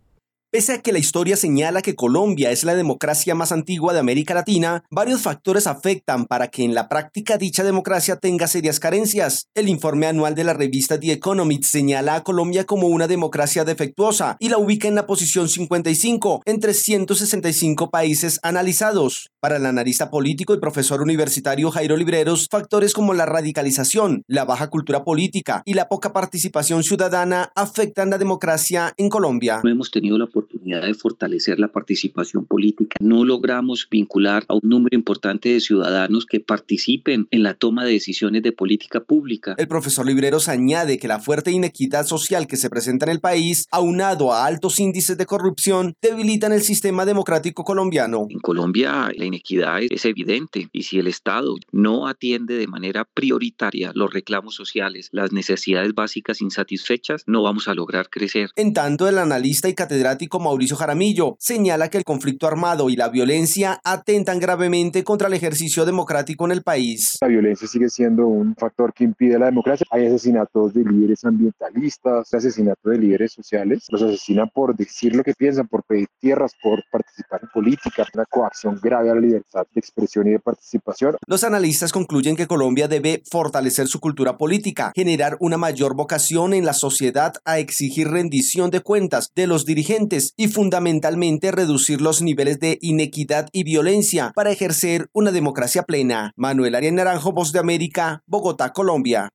Pese 0.53 0.73
a 0.73 0.81
que 0.83 0.91
la 0.91 0.99
historia 0.99 1.35
señala 1.35 1.81
que 1.81 1.95
Colombia 1.95 2.51
es 2.51 2.63
la 2.63 2.75
democracia 2.75 3.33
más 3.33 3.51
antigua 3.51 3.91
de 3.91 3.97
América 3.97 4.35
Latina, 4.35 4.83
varios 4.91 5.19
factores 5.19 5.65
afectan 5.65 6.27
para 6.27 6.49
que 6.49 6.63
en 6.63 6.75
la 6.75 6.87
práctica 6.89 7.39
dicha 7.39 7.63
democracia 7.63 8.17
tenga 8.17 8.45
serias 8.45 8.79
carencias. 8.79 9.47
El 9.55 9.67
informe 9.67 10.05
anual 10.05 10.35
de 10.35 10.43
la 10.43 10.53
revista 10.53 10.99
The 10.99 11.13
Economist 11.13 11.63
señala 11.63 12.13
a 12.13 12.23
Colombia 12.23 12.65
como 12.65 12.85
una 12.85 13.07
democracia 13.07 13.65
defectuosa 13.65 14.37
y 14.39 14.49
la 14.49 14.59
ubica 14.59 14.87
en 14.87 14.93
la 14.93 15.07
posición 15.07 15.49
55 15.49 16.43
entre 16.45 16.75
165 16.75 17.89
países 17.89 18.39
analizados. 18.43 19.31
Para 19.39 19.57
el 19.57 19.65
analista 19.65 20.11
político 20.11 20.53
y 20.53 20.59
profesor 20.59 21.01
universitario 21.01 21.71
Jairo 21.71 21.97
Libreros, 21.97 22.47
factores 22.51 22.93
como 22.93 23.15
la 23.15 23.25
radicalización, 23.25 24.21
la 24.27 24.45
baja 24.45 24.69
cultura 24.69 25.03
política 25.03 25.63
y 25.65 25.73
la 25.73 25.89
poca 25.89 26.13
participación 26.13 26.83
ciudadana 26.83 27.51
afectan 27.55 28.11
la 28.11 28.19
democracia 28.19 28.93
en 28.97 29.09
Colombia. 29.09 29.61
No 29.63 29.71
hemos 29.71 29.89
tenido 29.89 30.19
la 30.19 30.27
de 30.51 30.93
fortalecer 30.93 31.59
la 31.59 31.69
participación 31.69 32.45
política. 32.45 32.97
No 32.99 33.25
logramos 33.25 33.87
vincular 33.89 34.45
a 34.47 34.55
un 34.55 34.61
número 34.63 34.95
importante 34.95 35.49
de 35.49 35.59
ciudadanos 35.59 36.25
que 36.25 36.39
participen 36.39 37.27
en 37.31 37.43
la 37.43 37.53
toma 37.53 37.85
de 37.85 37.93
decisiones 37.93 38.43
de 38.43 38.51
política 38.51 39.03
pública. 39.03 39.55
El 39.57 39.67
profesor 39.67 40.05
Libreros 40.05 40.49
añade 40.49 40.97
que 40.97 41.07
la 41.07 41.19
fuerte 41.19 41.51
inequidad 41.51 42.05
social 42.05 42.47
que 42.47 42.57
se 42.57 42.69
presenta 42.69 43.05
en 43.05 43.11
el 43.11 43.19
país, 43.19 43.67
aunado 43.71 44.33
a 44.33 44.45
altos 44.45 44.79
índices 44.79 45.17
de 45.17 45.25
corrupción, 45.25 45.95
debilitan 46.01 46.51
el 46.51 46.61
sistema 46.61 47.05
democrático 47.05 47.63
colombiano. 47.63 48.27
En 48.29 48.39
Colombia 48.39 49.11
la 49.15 49.25
inequidad 49.25 49.81
es 49.89 50.05
evidente 50.05 50.69
y 50.71 50.83
si 50.83 50.99
el 50.99 51.07
Estado 51.07 51.55
no 51.71 52.07
atiende 52.07 52.57
de 52.57 52.67
manera 52.67 53.05
prioritaria 53.05 53.91
los 53.93 54.13
reclamos 54.13 54.55
sociales, 54.55 55.09
las 55.11 55.31
necesidades 55.31 55.93
básicas 55.93 56.41
insatisfechas, 56.41 57.23
no 57.27 57.43
vamos 57.43 57.67
a 57.67 57.73
lograr 57.73 58.09
crecer. 58.09 58.49
En 58.55 58.73
tanto, 58.73 59.07
el 59.07 59.17
analista 59.17 59.69
y 59.69 59.75
catedrático 59.75 60.32
Mauricio 60.39 60.75
Jaramillo 60.75 61.35
señala 61.39 61.89
que 61.89 61.97
el 61.97 62.03
conflicto 62.03 62.47
armado 62.47 62.89
y 62.89 62.95
la 62.95 63.09
violencia 63.09 63.79
atentan 63.83 64.39
gravemente 64.39 65.03
contra 65.03 65.27
el 65.27 65.33
ejercicio 65.33 65.85
democrático 65.85 66.45
en 66.45 66.51
el 66.51 66.63
país. 66.63 67.17
La 67.21 67.27
violencia 67.27 67.67
sigue 67.67 67.89
siendo 67.89 68.27
un 68.27 68.55
factor 68.55 68.93
que 68.93 69.03
impide 69.03 69.39
la 69.39 69.47
democracia. 69.47 69.85
Hay 69.91 70.05
asesinatos 70.05 70.73
de 70.73 70.83
líderes 70.83 71.23
ambientalistas, 71.23 72.33
asesinatos 72.33 72.91
de 72.91 72.97
líderes 72.97 73.33
sociales. 73.33 73.85
Los 73.89 74.01
asesinan 74.01 74.49
por 74.53 74.75
decir 74.75 75.15
lo 75.15 75.23
que 75.23 75.33
piensan, 75.33 75.67
por 75.67 75.83
pedir 75.83 76.07
tierras, 76.19 76.53
por 76.61 76.83
participar 76.91 77.41
en 77.43 77.49
política. 77.49 78.05
Una 78.13 78.25
coacción 78.25 78.79
grave 78.81 79.09
a 79.09 79.15
la 79.15 79.21
libertad 79.21 79.65
de 79.73 79.79
expresión 79.79 80.27
y 80.27 80.31
de 80.31 80.39
participación. 80.39 81.15
Los 81.27 81.43
analistas 81.43 81.91
concluyen 81.91 82.35
que 82.35 82.47
Colombia 82.47 82.87
debe 82.87 83.23
fortalecer 83.29 83.87
su 83.87 83.99
cultura 83.99 84.37
política, 84.37 84.91
generar 84.95 85.37
una 85.39 85.57
mayor 85.57 85.95
vocación 85.95 86.53
en 86.53 86.65
la 86.65 86.73
sociedad 86.73 87.33
a 87.45 87.59
exigir 87.59 88.09
rendición 88.09 88.69
de 88.69 88.81
cuentas 88.81 89.31
de 89.35 89.47
los 89.47 89.65
dirigentes 89.65 90.22
y 90.37 90.47
fundamentalmente 90.47 91.51
reducir 91.51 92.01
los 92.01 92.21
niveles 92.21 92.59
de 92.59 92.77
inequidad 92.81 93.47
y 93.51 93.63
violencia 93.63 94.31
para 94.35 94.51
ejercer 94.51 95.09
una 95.13 95.31
democracia 95.31 95.83
plena. 95.83 96.31
Manuel 96.35 96.75
Arias 96.75 96.93
Naranjo, 96.93 97.33
Voz 97.33 97.51
de 97.51 97.59
América, 97.59 98.23
Bogotá, 98.25 98.71
Colombia. 98.71 99.29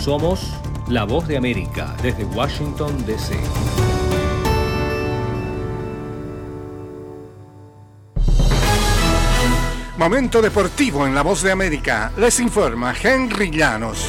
Somos 0.00 0.40
la 0.88 1.04
Voz 1.04 1.28
de 1.28 1.36
América 1.36 1.94
desde 2.02 2.24
Washington, 2.24 3.04
D.C. 3.06 3.36
Momento 9.98 10.40
deportivo 10.40 11.06
en 11.06 11.14
la 11.14 11.22
Voz 11.22 11.42
de 11.42 11.50
América. 11.50 12.12
Les 12.16 12.38
informa 12.38 12.94
Henry 13.02 13.50
Llanos. 13.50 14.08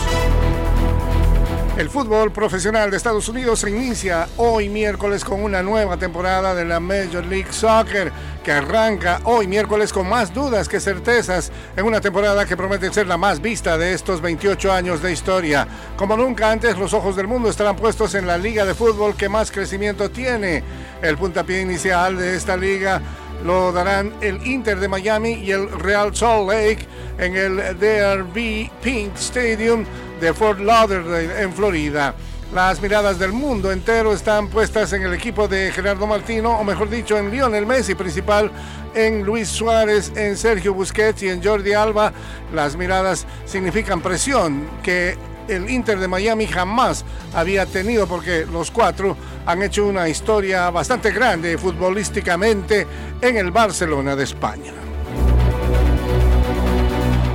El 1.80 1.90
fútbol 1.90 2.34
profesional 2.34 2.92
de 2.92 2.98
Estados 2.98 3.30
Unidos 3.30 3.62
se 3.62 3.70
inicia 3.70 4.28
hoy 4.36 4.68
miércoles 4.68 5.24
con 5.24 5.42
una 5.42 5.64
nueva 5.64 5.96
temporada 5.96 6.54
de 6.54 6.66
la 6.66 6.82
Major 6.82 7.26
League 7.26 7.54
Soccer 7.54 8.12
que 8.44 8.52
arranca 8.52 9.22
hoy 9.24 9.48
miércoles 9.48 9.94
con 9.94 10.10
más 10.10 10.34
dudas 10.34 10.68
que 10.68 10.82
certezas 10.82 11.54
en 11.78 11.86
una 11.86 12.02
temporada 12.02 12.46
que 12.46 12.58
promete 12.58 12.92
ser 12.92 13.08
la 13.08 13.16
más 13.16 13.42
vista 13.42 13.78
de 13.78 13.94
estos 13.94 14.20
28 14.20 14.74
años 14.74 15.02
de 15.02 15.14
historia. 15.14 15.66
Como 15.96 16.18
nunca 16.18 16.52
antes, 16.52 16.78
los 16.78 16.94
ojos 16.94 17.16
del 17.16 17.28
mundo 17.28 17.50
estarán 17.50 17.78
puestos 17.78 18.14
en 18.14 18.28
la 18.28 18.38
liga 18.38 18.66
de 18.66 18.76
fútbol 18.76 19.16
que 19.16 19.30
más 19.30 19.50
crecimiento 19.50 20.12
tiene. 20.12 20.62
El 21.02 21.18
puntapié 21.18 21.62
inicial 21.62 22.18
de 22.18 22.36
esta 22.36 22.58
liga 22.58 23.02
lo 23.46 23.72
darán 23.72 24.12
el 24.20 24.46
Inter 24.46 24.82
de 24.82 24.90
Miami 24.90 25.32
y 25.32 25.52
el 25.52 25.72
Real 25.72 26.14
Salt 26.14 26.50
Lake 26.50 26.86
en 27.18 27.38
el 27.38 27.56
DRB 27.80 28.70
Pink 28.82 29.16
Stadium 29.16 29.86
de 30.20 30.34
Fort 30.34 30.60
Lauderdale 30.60 31.42
en 31.42 31.54
Florida. 31.54 32.14
Las 32.54 32.82
miradas 32.82 33.20
del 33.20 33.32
mundo 33.32 33.72
entero 33.72 34.12
están 34.12 34.48
puestas 34.48 34.92
en 34.94 35.04
el 35.04 35.14
equipo 35.14 35.48
de 35.48 35.72
Gerardo 35.72 36.08
Martino, 36.08 36.58
o 36.60 36.64
mejor 36.64 36.90
dicho, 36.90 37.18
en 37.18 37.30
Lionel 37.30 37.68
Messi 37.68 37.94
principal, 37.94 38.52
en 38.96 39.24
Luis 39.24 39.48
Suárez, 39.48 40.12
en 40.16 40.36
Sergio 40.36 40.74
Busquets 40.74 41.22
y 41.22 41.30
en 41.30 41.44
Jordi 41.44 41.74
Alba. 41.74 42.12
Las 42.54 42.76
miradas 42.76 43.28
significan 43.46 44.02
presión 44.02 44.68
que 44.82 45.16
el 45.48 45.70
Inter 45.70 46.00
de 46.00 46.08
Miami 46.08 46.48
jamás 46.48 47.06
había 47.36 47.66
tenido 47.66 48.08
porque 48.08 48.48
los 48.52 48.72
cuatro 48.72 49.16
han 49.46 49.62
hecho 49.62 49.86
una 49.86 50.10
historia 50.10 50.70
bastante 50.72 51.12
grande 51.12 51.58
futbolísticamente 51.58 52.88
en 53.22 53.38
el 53.38 53.52
Barcelona 53.52 54.16
de 54.16 54.24
España. 54.24 54.89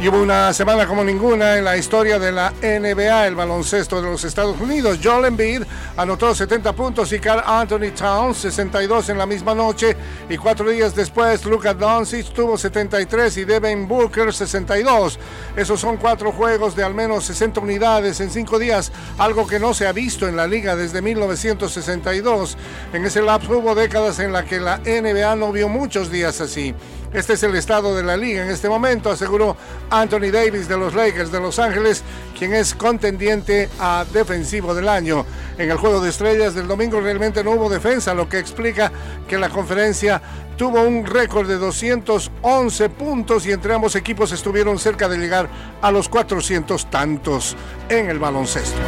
Hubo 0.06 0.20
una 0.20 0.52
semana 0.52 0.86
como 0.86 1.02
ninguna 1.02 1.56
en 1.56 1.64
la 1.64 1.78
historia 1.78 2.18
de 2.18 2.30
la 2.30 2.52
NBA, 2.60 3.26
el 3.26 3.34
baloncesto 3.34 4.02
de 4.02 4.10
los 4.10 4.22
Estados 4.22 4.60
Unidos. 4.60 4.98
Joel 5.02 5.24
Embiid 5.24 5.62
anotó 5.96 6.34
70 6.34 6.74
puntos 6.74 7.10
y 7.14 7.18
Carl 7.18 7.42
Anthony 7.46 7.90
Towns 7.96 8.36
62 8.36 9.08
en 9.08 9.16
la 9.16 9.24
misma 9.24 9.54
noche. 9.54 9.96
Y 10.28 10.36
cuatro 10.36 10.68
días 10.68 10.94
después, 10.94 11.46
Luka 11.46 11.72
Doncic 11.72 12.34
tuvo 12.34 12.58
73 12.58 13.34
y 13.38 13.44
Devin 13.46 13.88
Booker 13.88 14.30
62. 14.30 15.18
Esos 15.56 15.80
son 15.80 15.96
cuatro 15.96 16.32
juegos 16.32 16.76
de 16.76 16.84
al 16.84 16.92
menos 16.92 17.24
60 17.24 17.60
unidades 17.60 18.20
en 18.20 18.30
cinco 18.30 18.58
días, 18.58 18.92
algo 19.16 19.46
que 19.46 19.58
no 19.58 19.72
se 19.72 19.86
ha 19.86 19.92
visto 19.92 20.28
en 20.28 20.36
la 20.36 20.46
liga 20.46 20.76
desde 20.76 21.00
1962. 21.00 22.58
En 22.92 23.06
ese 23.06 23.22
lapso 23.22 23.56
hubo 23.56 23.74
décadas 23.74 24.18
en 24.18 24.34
la 24.34 24.44
que 24.44 24.60
la 24.60 24.78
NBA 24.80 25.34
no 25.36 25.50
vio 25.50 25.70
muchos 25.70 26.10
días 26.10 26.42
así. 26.42 26.74
Este 27.14 27.34
es 27.34 27.44
el 27.44 27.54
estado 27.54 27.94
de 27.94 28.02
la 28.02 28.16
liga 28.16 28.42
en 28.42 28.50
este 28.50 28.68
momento, 28.68 29.08
aseguró 29.08 29.56
Anthony 29.88 30.32
Davis 30.32 30.66
de 30.66 30.76
los 30.76 30.94
Lakers 30.94 31.30
de 31.30 31.38
Los 31.38 31.60
Ángeles, 31.60 32.02
quien 32.36 32.52
es 32.52 32.74
contendiente 32.74 33.68
a 33.78 34.04
defensivo 34.12 34.74
del 34.74 34.88
año. 34.88 35.24
En 35.56 35.70
el 35.70 35.76
juego 35.76 36.00
de 36.00 36.10
estrellas 36.10 36.56
del 36.56 36.66
domingo 36.66 37.00
realmente 37.00 37.44
no 37.44 37.52
hubo 37.52 37.68
defensa, 37.68 38.14
lo 38.14 38.28
que 38.28 38.40
explica 38.40 38.90
que 39.28 39.38
la 39.38 39.48
conferencia 39.48 40.20
tuvo 40.56 40.82
un 40.82 41.06
récord 41.06 41.46
de 41.46 41.56
211 41.56 42.88
puntos 42.88 43.46
y 43.46 43.52
entre 43.52 43.74
ambos 43.74 43.94
equipos 43.94 44.32
estuvieron 44.32 44.76
cerca 44.80 45.08
de 45.08 45.16
llegar 45.16 45.48
a 45.82 45.92
los 45.92 46.08
400 46.08 46.90
tantos 46.90 47.54
en 47.88 48.10
el 48.10 48.18
baloncesto. 48.18 48.80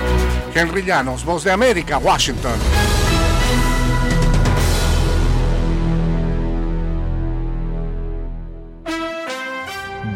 Henry 0.52 0.82
Llanos, 0.82 1.24
Voz 1.24 1.44
de 1.44 1.52
América, 1.52 1.98
Washington. 1.98 2.58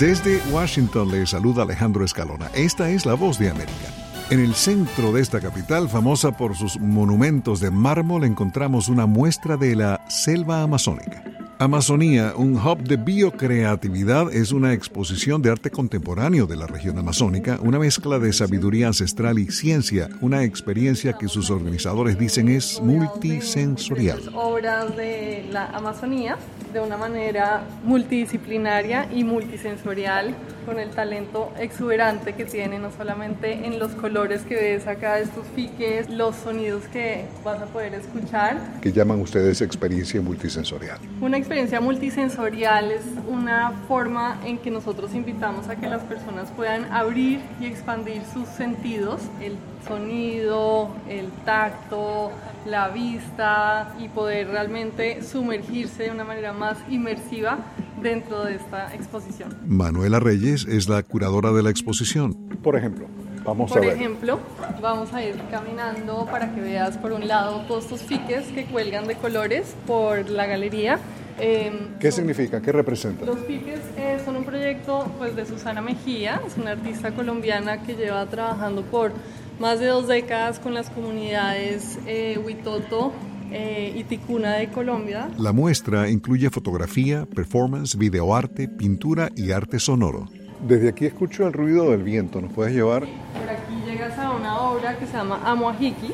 Desde 0.01 0.41
Washington 0.51 1.11
le 1.11 1.27
saluda 1.27 1.65
Alejandro 1.65 2.07
Escalona. 2.07 2.51
Esta 2.55 2.89
es 2.89 3.05
la 3.05 3.13
voz 3.13 3.39
de 3.39 3.51
América. 3.51 3.93
En 4.31 4.41
el 4.41 4.55
centro 4.55 5.13
de 5.13 5.21
esta 5.21 5.41
capital, 5.41 5.91
famosa 5.91 6.35
por 6.35 6.57
sus 6.57 6.81
monumentos 6.81 7.61
de 7.61 7.71
mármol, 7.71 8.25
encontramos 8.25 8.89
una 8.89 9.05
muestra 9.05 9.59
de 9.59 9.77
la 9.77 10.01
selva 10.09 10.63
amazónica. 10.63 11.23
Amazonía, 11.61 12.33
un 12.39 12.57
hub 12.57 12.79
de 12.85 12.97
biocreatividad, 12.97 14.33
es 14.33 14.51
una 14.51 14.73
exposición 14.73 15.43
de 15.43 15.51
arte 15.51 15.71
contemporáneo 15.71 16.47
de 16.47 16.57
la 16.57 16.67
región 16.67 16.97
amazónica, 16.97 17.59
una 17.63 17.79
mezcla 17.79 18.19
de 18.19 18.33
sabiduría 18.33 18.87
ancestral 18.87 19.39
y 19.39 19.51
ciencia, 19.51 20.09
una 20.23 20.43
experiencia 20.43 21.13
que 21.13 21.29
sus 21.29 21.51
organizadores 21.51 22.19
dicen 22.19 22.49
es 22.49 22.81
multisensorial. 22.81 24.31
Obras 24.35 24.97
de 24.97 25.51
la 25.53 25.67
Amazonía 25.67 26.39
de 26.73 26.81
una 26.81 26.97
manera 26.97 27.65
multidisciplinaria 27.85 29.09
y 29.13 29.25
multisensorial, 29.25 30.35
con 30.65 30.79
el 30.79 30.91
talento 30.91 31.53
exuberante 31.59 32.35
que 32.35 32.45
tiene, 32.45 32.79
no 32.79 32.93
solamente 32.93 33.67
en 33.67 33.79
los 33.79 33.93
colores 33.93 34.43
que 34.43 34.55
ves 34.55 34.87
acá 34.87 35.19
estos 35.19 35.45
fiques, 35.57 36.09
los 36.09 36.37
sonidos 36.37 36.85
que 36.93 37.25
vas 37.45 37.61
a 37.61 37.67
poder 37.67 37.95
escuchar. 37.95 38.79
¿Qué 38.81 38.93
llaman 38.93 39.21
ustedes 39.21 39.63
experiencia 39.63 40.21
multisensorial? 40.21 40.99
Una 41.21 41.39
experiencia 41.39 41.50
multisensorial 41.81 42.93
es 42.93 43.03
una 43.29 43.73
forma 43.89 44.39
en 44.45 44.59
que 44.59 44.71
nosotros 44.71 45.15
invitamos 45.15 45.69
a 45.69 45.77
que 45.77 45.89
las 45.89 46.03
personas 46.03 46.51
puedan 46.53 46.85
abrir 46.93 47.41
y 47.61 47.67
expandir 47.67 48.23
sus 48.33 48.47
sentidos, 48.49 49.21
el 49.43 49.57
sonido, 49.87 50.91
el 51.09 51.29
tacto, 51.45 52.31
la 52.67 52.89
vista 52.89 53.95
y 53.99 54.09
poder 54.09 54.49
realmente 54.49 55.23
sumergirse 55.25 56.05
de 56.05 56.11
una 56.13 56.25
manera 56.25 56.53
más 56.53 56.79
inmersiva 56.89 57.59
dentro 58.01 58.45
de 58.45 58.55
esta 58.55 58.95
exposición. 58.95 59.57
Manuela 59.67 60.21
Reyes 60.21 60.67
es 60.67 60.89
la 60.89 61.03
curadora 61.03 61.51
de 61.51 61.65
la 61.65 61.71
exposición. 61.71 62.35
Por 62.63 62.77
ejemplo, 62.77 63.07
vamos 63.45 63.71
por 63.71 63.79
a 63.79 63.87
ver. 63.87 63.97
ejemplo, 63.97 64.39
vamos 64.81 65.13
a 65.13 65.25
ir 65.25 65.35
caminando 65.51 66.27
para 66.31 66.55
que 66.55 66.61
veas 66.61 66.97
por 66.97 67.13
un 67.13 67.27
lado 67.27 67.63
todos 67.67 67.85
estos 67.85 68.03
fiques 68.03 68.47
que 68.49 68.67
cuelgan 68.67 69.09
de 69.09 69.17
colores 69.17 69.75
por 69.87 70.31
la 70.31 70.47
galería. 70.47 71.01
Eh, 71.41 71.73
¿Qué 71.99 72.13
significa? 72.13 72.61
¿Qué 72.61 72.71
representa? 72.71 73.25
Los 73.25 73.41
fiques 73.41 73.81
eh, 73.97 74.19
son 74.25 74.37
un 74.37 74.45
proyecto 74.45 75.11
pues, 75.19 75.35
de 75.35 75.47
Susana 75.47 75.81
Mejía, 75.81 76.41
es 76.47 76.57
una 76.57 76.73
artista 76.73 77.13
colombiana 77.13 77.83
que 77.83 77.95
lleva 77.95 78.27
trabajando 78.27 78.83
por 78.83 79.13
más 79.59 79.81
de 79.81 79.87
dos 79.87 80.07
décadas 80.07 80.59
con 80.59 80.75
las 80.75 80.91
comunidades 80.91 81.99
eh, 82.07 82.39
Huitoto 82.45 83.13
eh, 83.53 83.93
y 83.97 84.05
Ticuna 84.05 84.55
de 84.55 84.69
Colombia. 84.69 85.29
La 85.39 85.53
muestra 85.53 86.09
incluye 86.09 86.51
fotografía, 86.51 87.27
performance, 87.27 87.97
videoarte, 87.97 88.69
pintura 88.69 89.31
y 89.35 89.51
arte 89.53 89.79
sonoro. 89.79 90.29
Desde 90.67 90.91
aquí 90.91 91.07
escucho 91.07 91.47
el 91.47 91.53
ruido 91.53 91.91
del 91.91 92.03
viento, 92.03 92.41
¿nos 92.41 92.53
puedes 92.53 92.75
llevar? 92.75 93.01
Por 93.03 93.49
aquí 93.49 93.91
llegas 93.91 94.19
a 94.19 94.33
una 94.33 94.61
obra 94.61 94.99
que 94.99 95.07
se 95.07 95.15
llama 95.15 95.41
Amoahiki, 95.45 96.13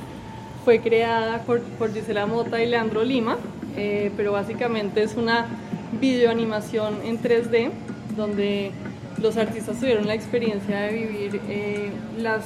fue 0.65 0.81
creada 0.81 1.43
por, 1.43 1.61
por 1.61 1.93
Gisela 1.93 2.27
Mota 2.27 2.63
y 2.63 2.67
Leandro 2.67 3.05
Lima, 3.05 3.37
eh, 3.77 4.11
pero 4.17 4.33
básicamente 4.33 5.03
es 5.03 5.17
una 5.17 5.47
videoanimación 6.01 6.97
en 7.05 7.21
3D 7.21 7.71
donde 8.17 8.73
los 9.21 9.37
artistas 9.37 9.79
tuvieron 9.79 10.07
la 10.07 10.15
experiencia 10.15 10.81
de 10.81 10.93
vivir 10.93 11.41
eh, 11.49 11.91
las 12.19 12.45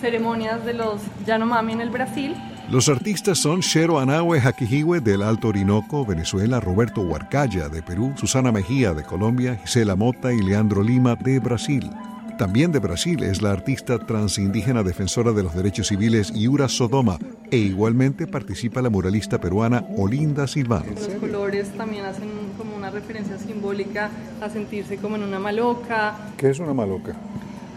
ceremonias 0.00 0.64
de 0.64 0.74
los 0.74 1.00
Yanomami 1.26 1.72
en 1.72 1.80
el 1.80 1.90
Brasil. 1.90 2.34
Los 2.70 2.88
artistas 2.88 3.38
son 3.38 3.60
Shero 3.60 3.98
Anahue 3.98 4.40
Jaquijiwe 4.40 5.00
del 5.00 5.22
Alto 5.22 5.48
Orinoco, 5.48 6.04
Venezuela, 6.04 6.60
Roberto 6.60 7.00
Huarcaya 7.00 7.68
de 7.68 7.82
Perú, 7.82 8.12
Susana 8.16 8.52
Mejía 8.52 8.92
de 8.92 9.04
Colombia, 9.04 9.56
Gisela 9.56 9.96
Mota 9.96 10.32
y 10.32 10.42
Leandro 10.42 10.82
Lima 10.82 11.16
de 11.16 11.38
Brasil. 11.38 11.90
También 12.38 12.70
de 12.70 12.78
Brasil 12.78 13.24
es 13.24 13.42
la 13.42 13.50
artista 13.50 13.98
transindígena 13.98 14.84
defensora 14.84 15.32
de 15.32 15.42
los 15.42 15.56
derechos 15.56 15.88
civiles 15.88 16.32
Yura 16.32 16.68
Sodoma 16.68 17.18
e 17.50 17.56
igualmente 17.56 18.28
participa 18.28 18.80
la 18.80 18.90
muralista 18.90 19.40
peruana 19.40 19.84
Olinda 19.96 20.46
Silvano. 20.46 20.92
Los 20.94 21.08
colores 21.18 21.68
también 21.76 22.04
hacen 22.04 22.28
como 22.56 22.76
una 22.76 22.90
referencia 22.90 23.36
simbólica 23.38 24.10
a 24.40 24.48
sentirse 24.50 24.98
como 24.98 25.16
en 25.16 25.24
una 25.24 25.40
maloca. 25.40 26.14
¿Qué 26.36 26.50
es 26.50 26.60
una 26.60 26.72
maloca? 26.72 27.16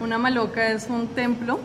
Una 0.00 0.16
maloca 0.16 0.70
es 0.70 0.86
un 0.88 1.08
templo 1.08 1.58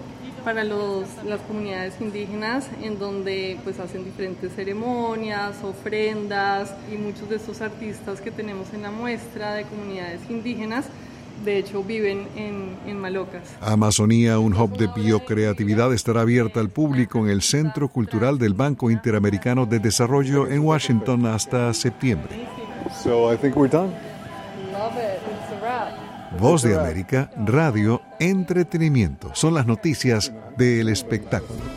para 0.43 0.63
los, 0.63 1.05
las 1.23 1.41
comunidades 1.41 1.93
indígenas 2.01 2.67
en 2.81 2.97
donde 2.97 3.59
pues 3.63 3.79
hacen 3.79 4.05
diferentes 4.05 4.55
ceremonias, 4.55 5.63
ofrendas 5.63 6.73
y 6.91 6.97
muchos 6.97 7.29
de 7.29 7.35
estos 7.35 7.61
artistas 7.61 8.21
que 8.21 8.31
tenemos 8.31 8.73
en 8.73 8.81
la 8.81 8.89
muestra 8.89 9.53
de 9.53 9.65
comunidades 9.65 10.21
indígenas 10.31 10.85
de 11.43 11.57
hecho 11.57 11.83
viven 11.83 12.27
en, 12.35 12.75
en, 12.85 12.99
Malocas. 12.99 13.43
Amazonía, 13.61 14.39
un 14.39 14.53
hub 14.53 14.77
de 14.77 14.87
biocreatividad, 14.87 15.93
estará 15.93 16.21
abierta 16.21 16.59
al 16.59 16.69
público 16.69 17.19
en 17.19 17.29
el 17.29 17.41
Centro 17.41 17.89
Cultural 17.89 18.37
del 18.37 18.53
Banco 18.53 18.91
Interamericano 18.91 19.65
de 19.65 19.79
Desarrollo 19.79 20.47
en 20.47 20.61
Washington 20.61 21.25
hasta 21.25 21.73
septiembre. 21.73 22.47
So 23.03 23.31
I 23.31 23.37
think 23.37 23.55
we're 23.55 23.71
done. 23.71 23.91
Love 24.71 24.93
it. 24.97 25.19
It's 25.25 25.53
a 25.53 25.59
wrap. 25.61 26.07
Voz 26.39 26.61
de 26.61 26.77
América, 26.77 27.31
Radio, 27.37 28.01
Entretenimiento. 28.19 29.31
Son 29.33 29.53
las 29.53 29.65
noticias 29.65 30.33
del 30.57 30.89
espectáculo. 30.89 31.76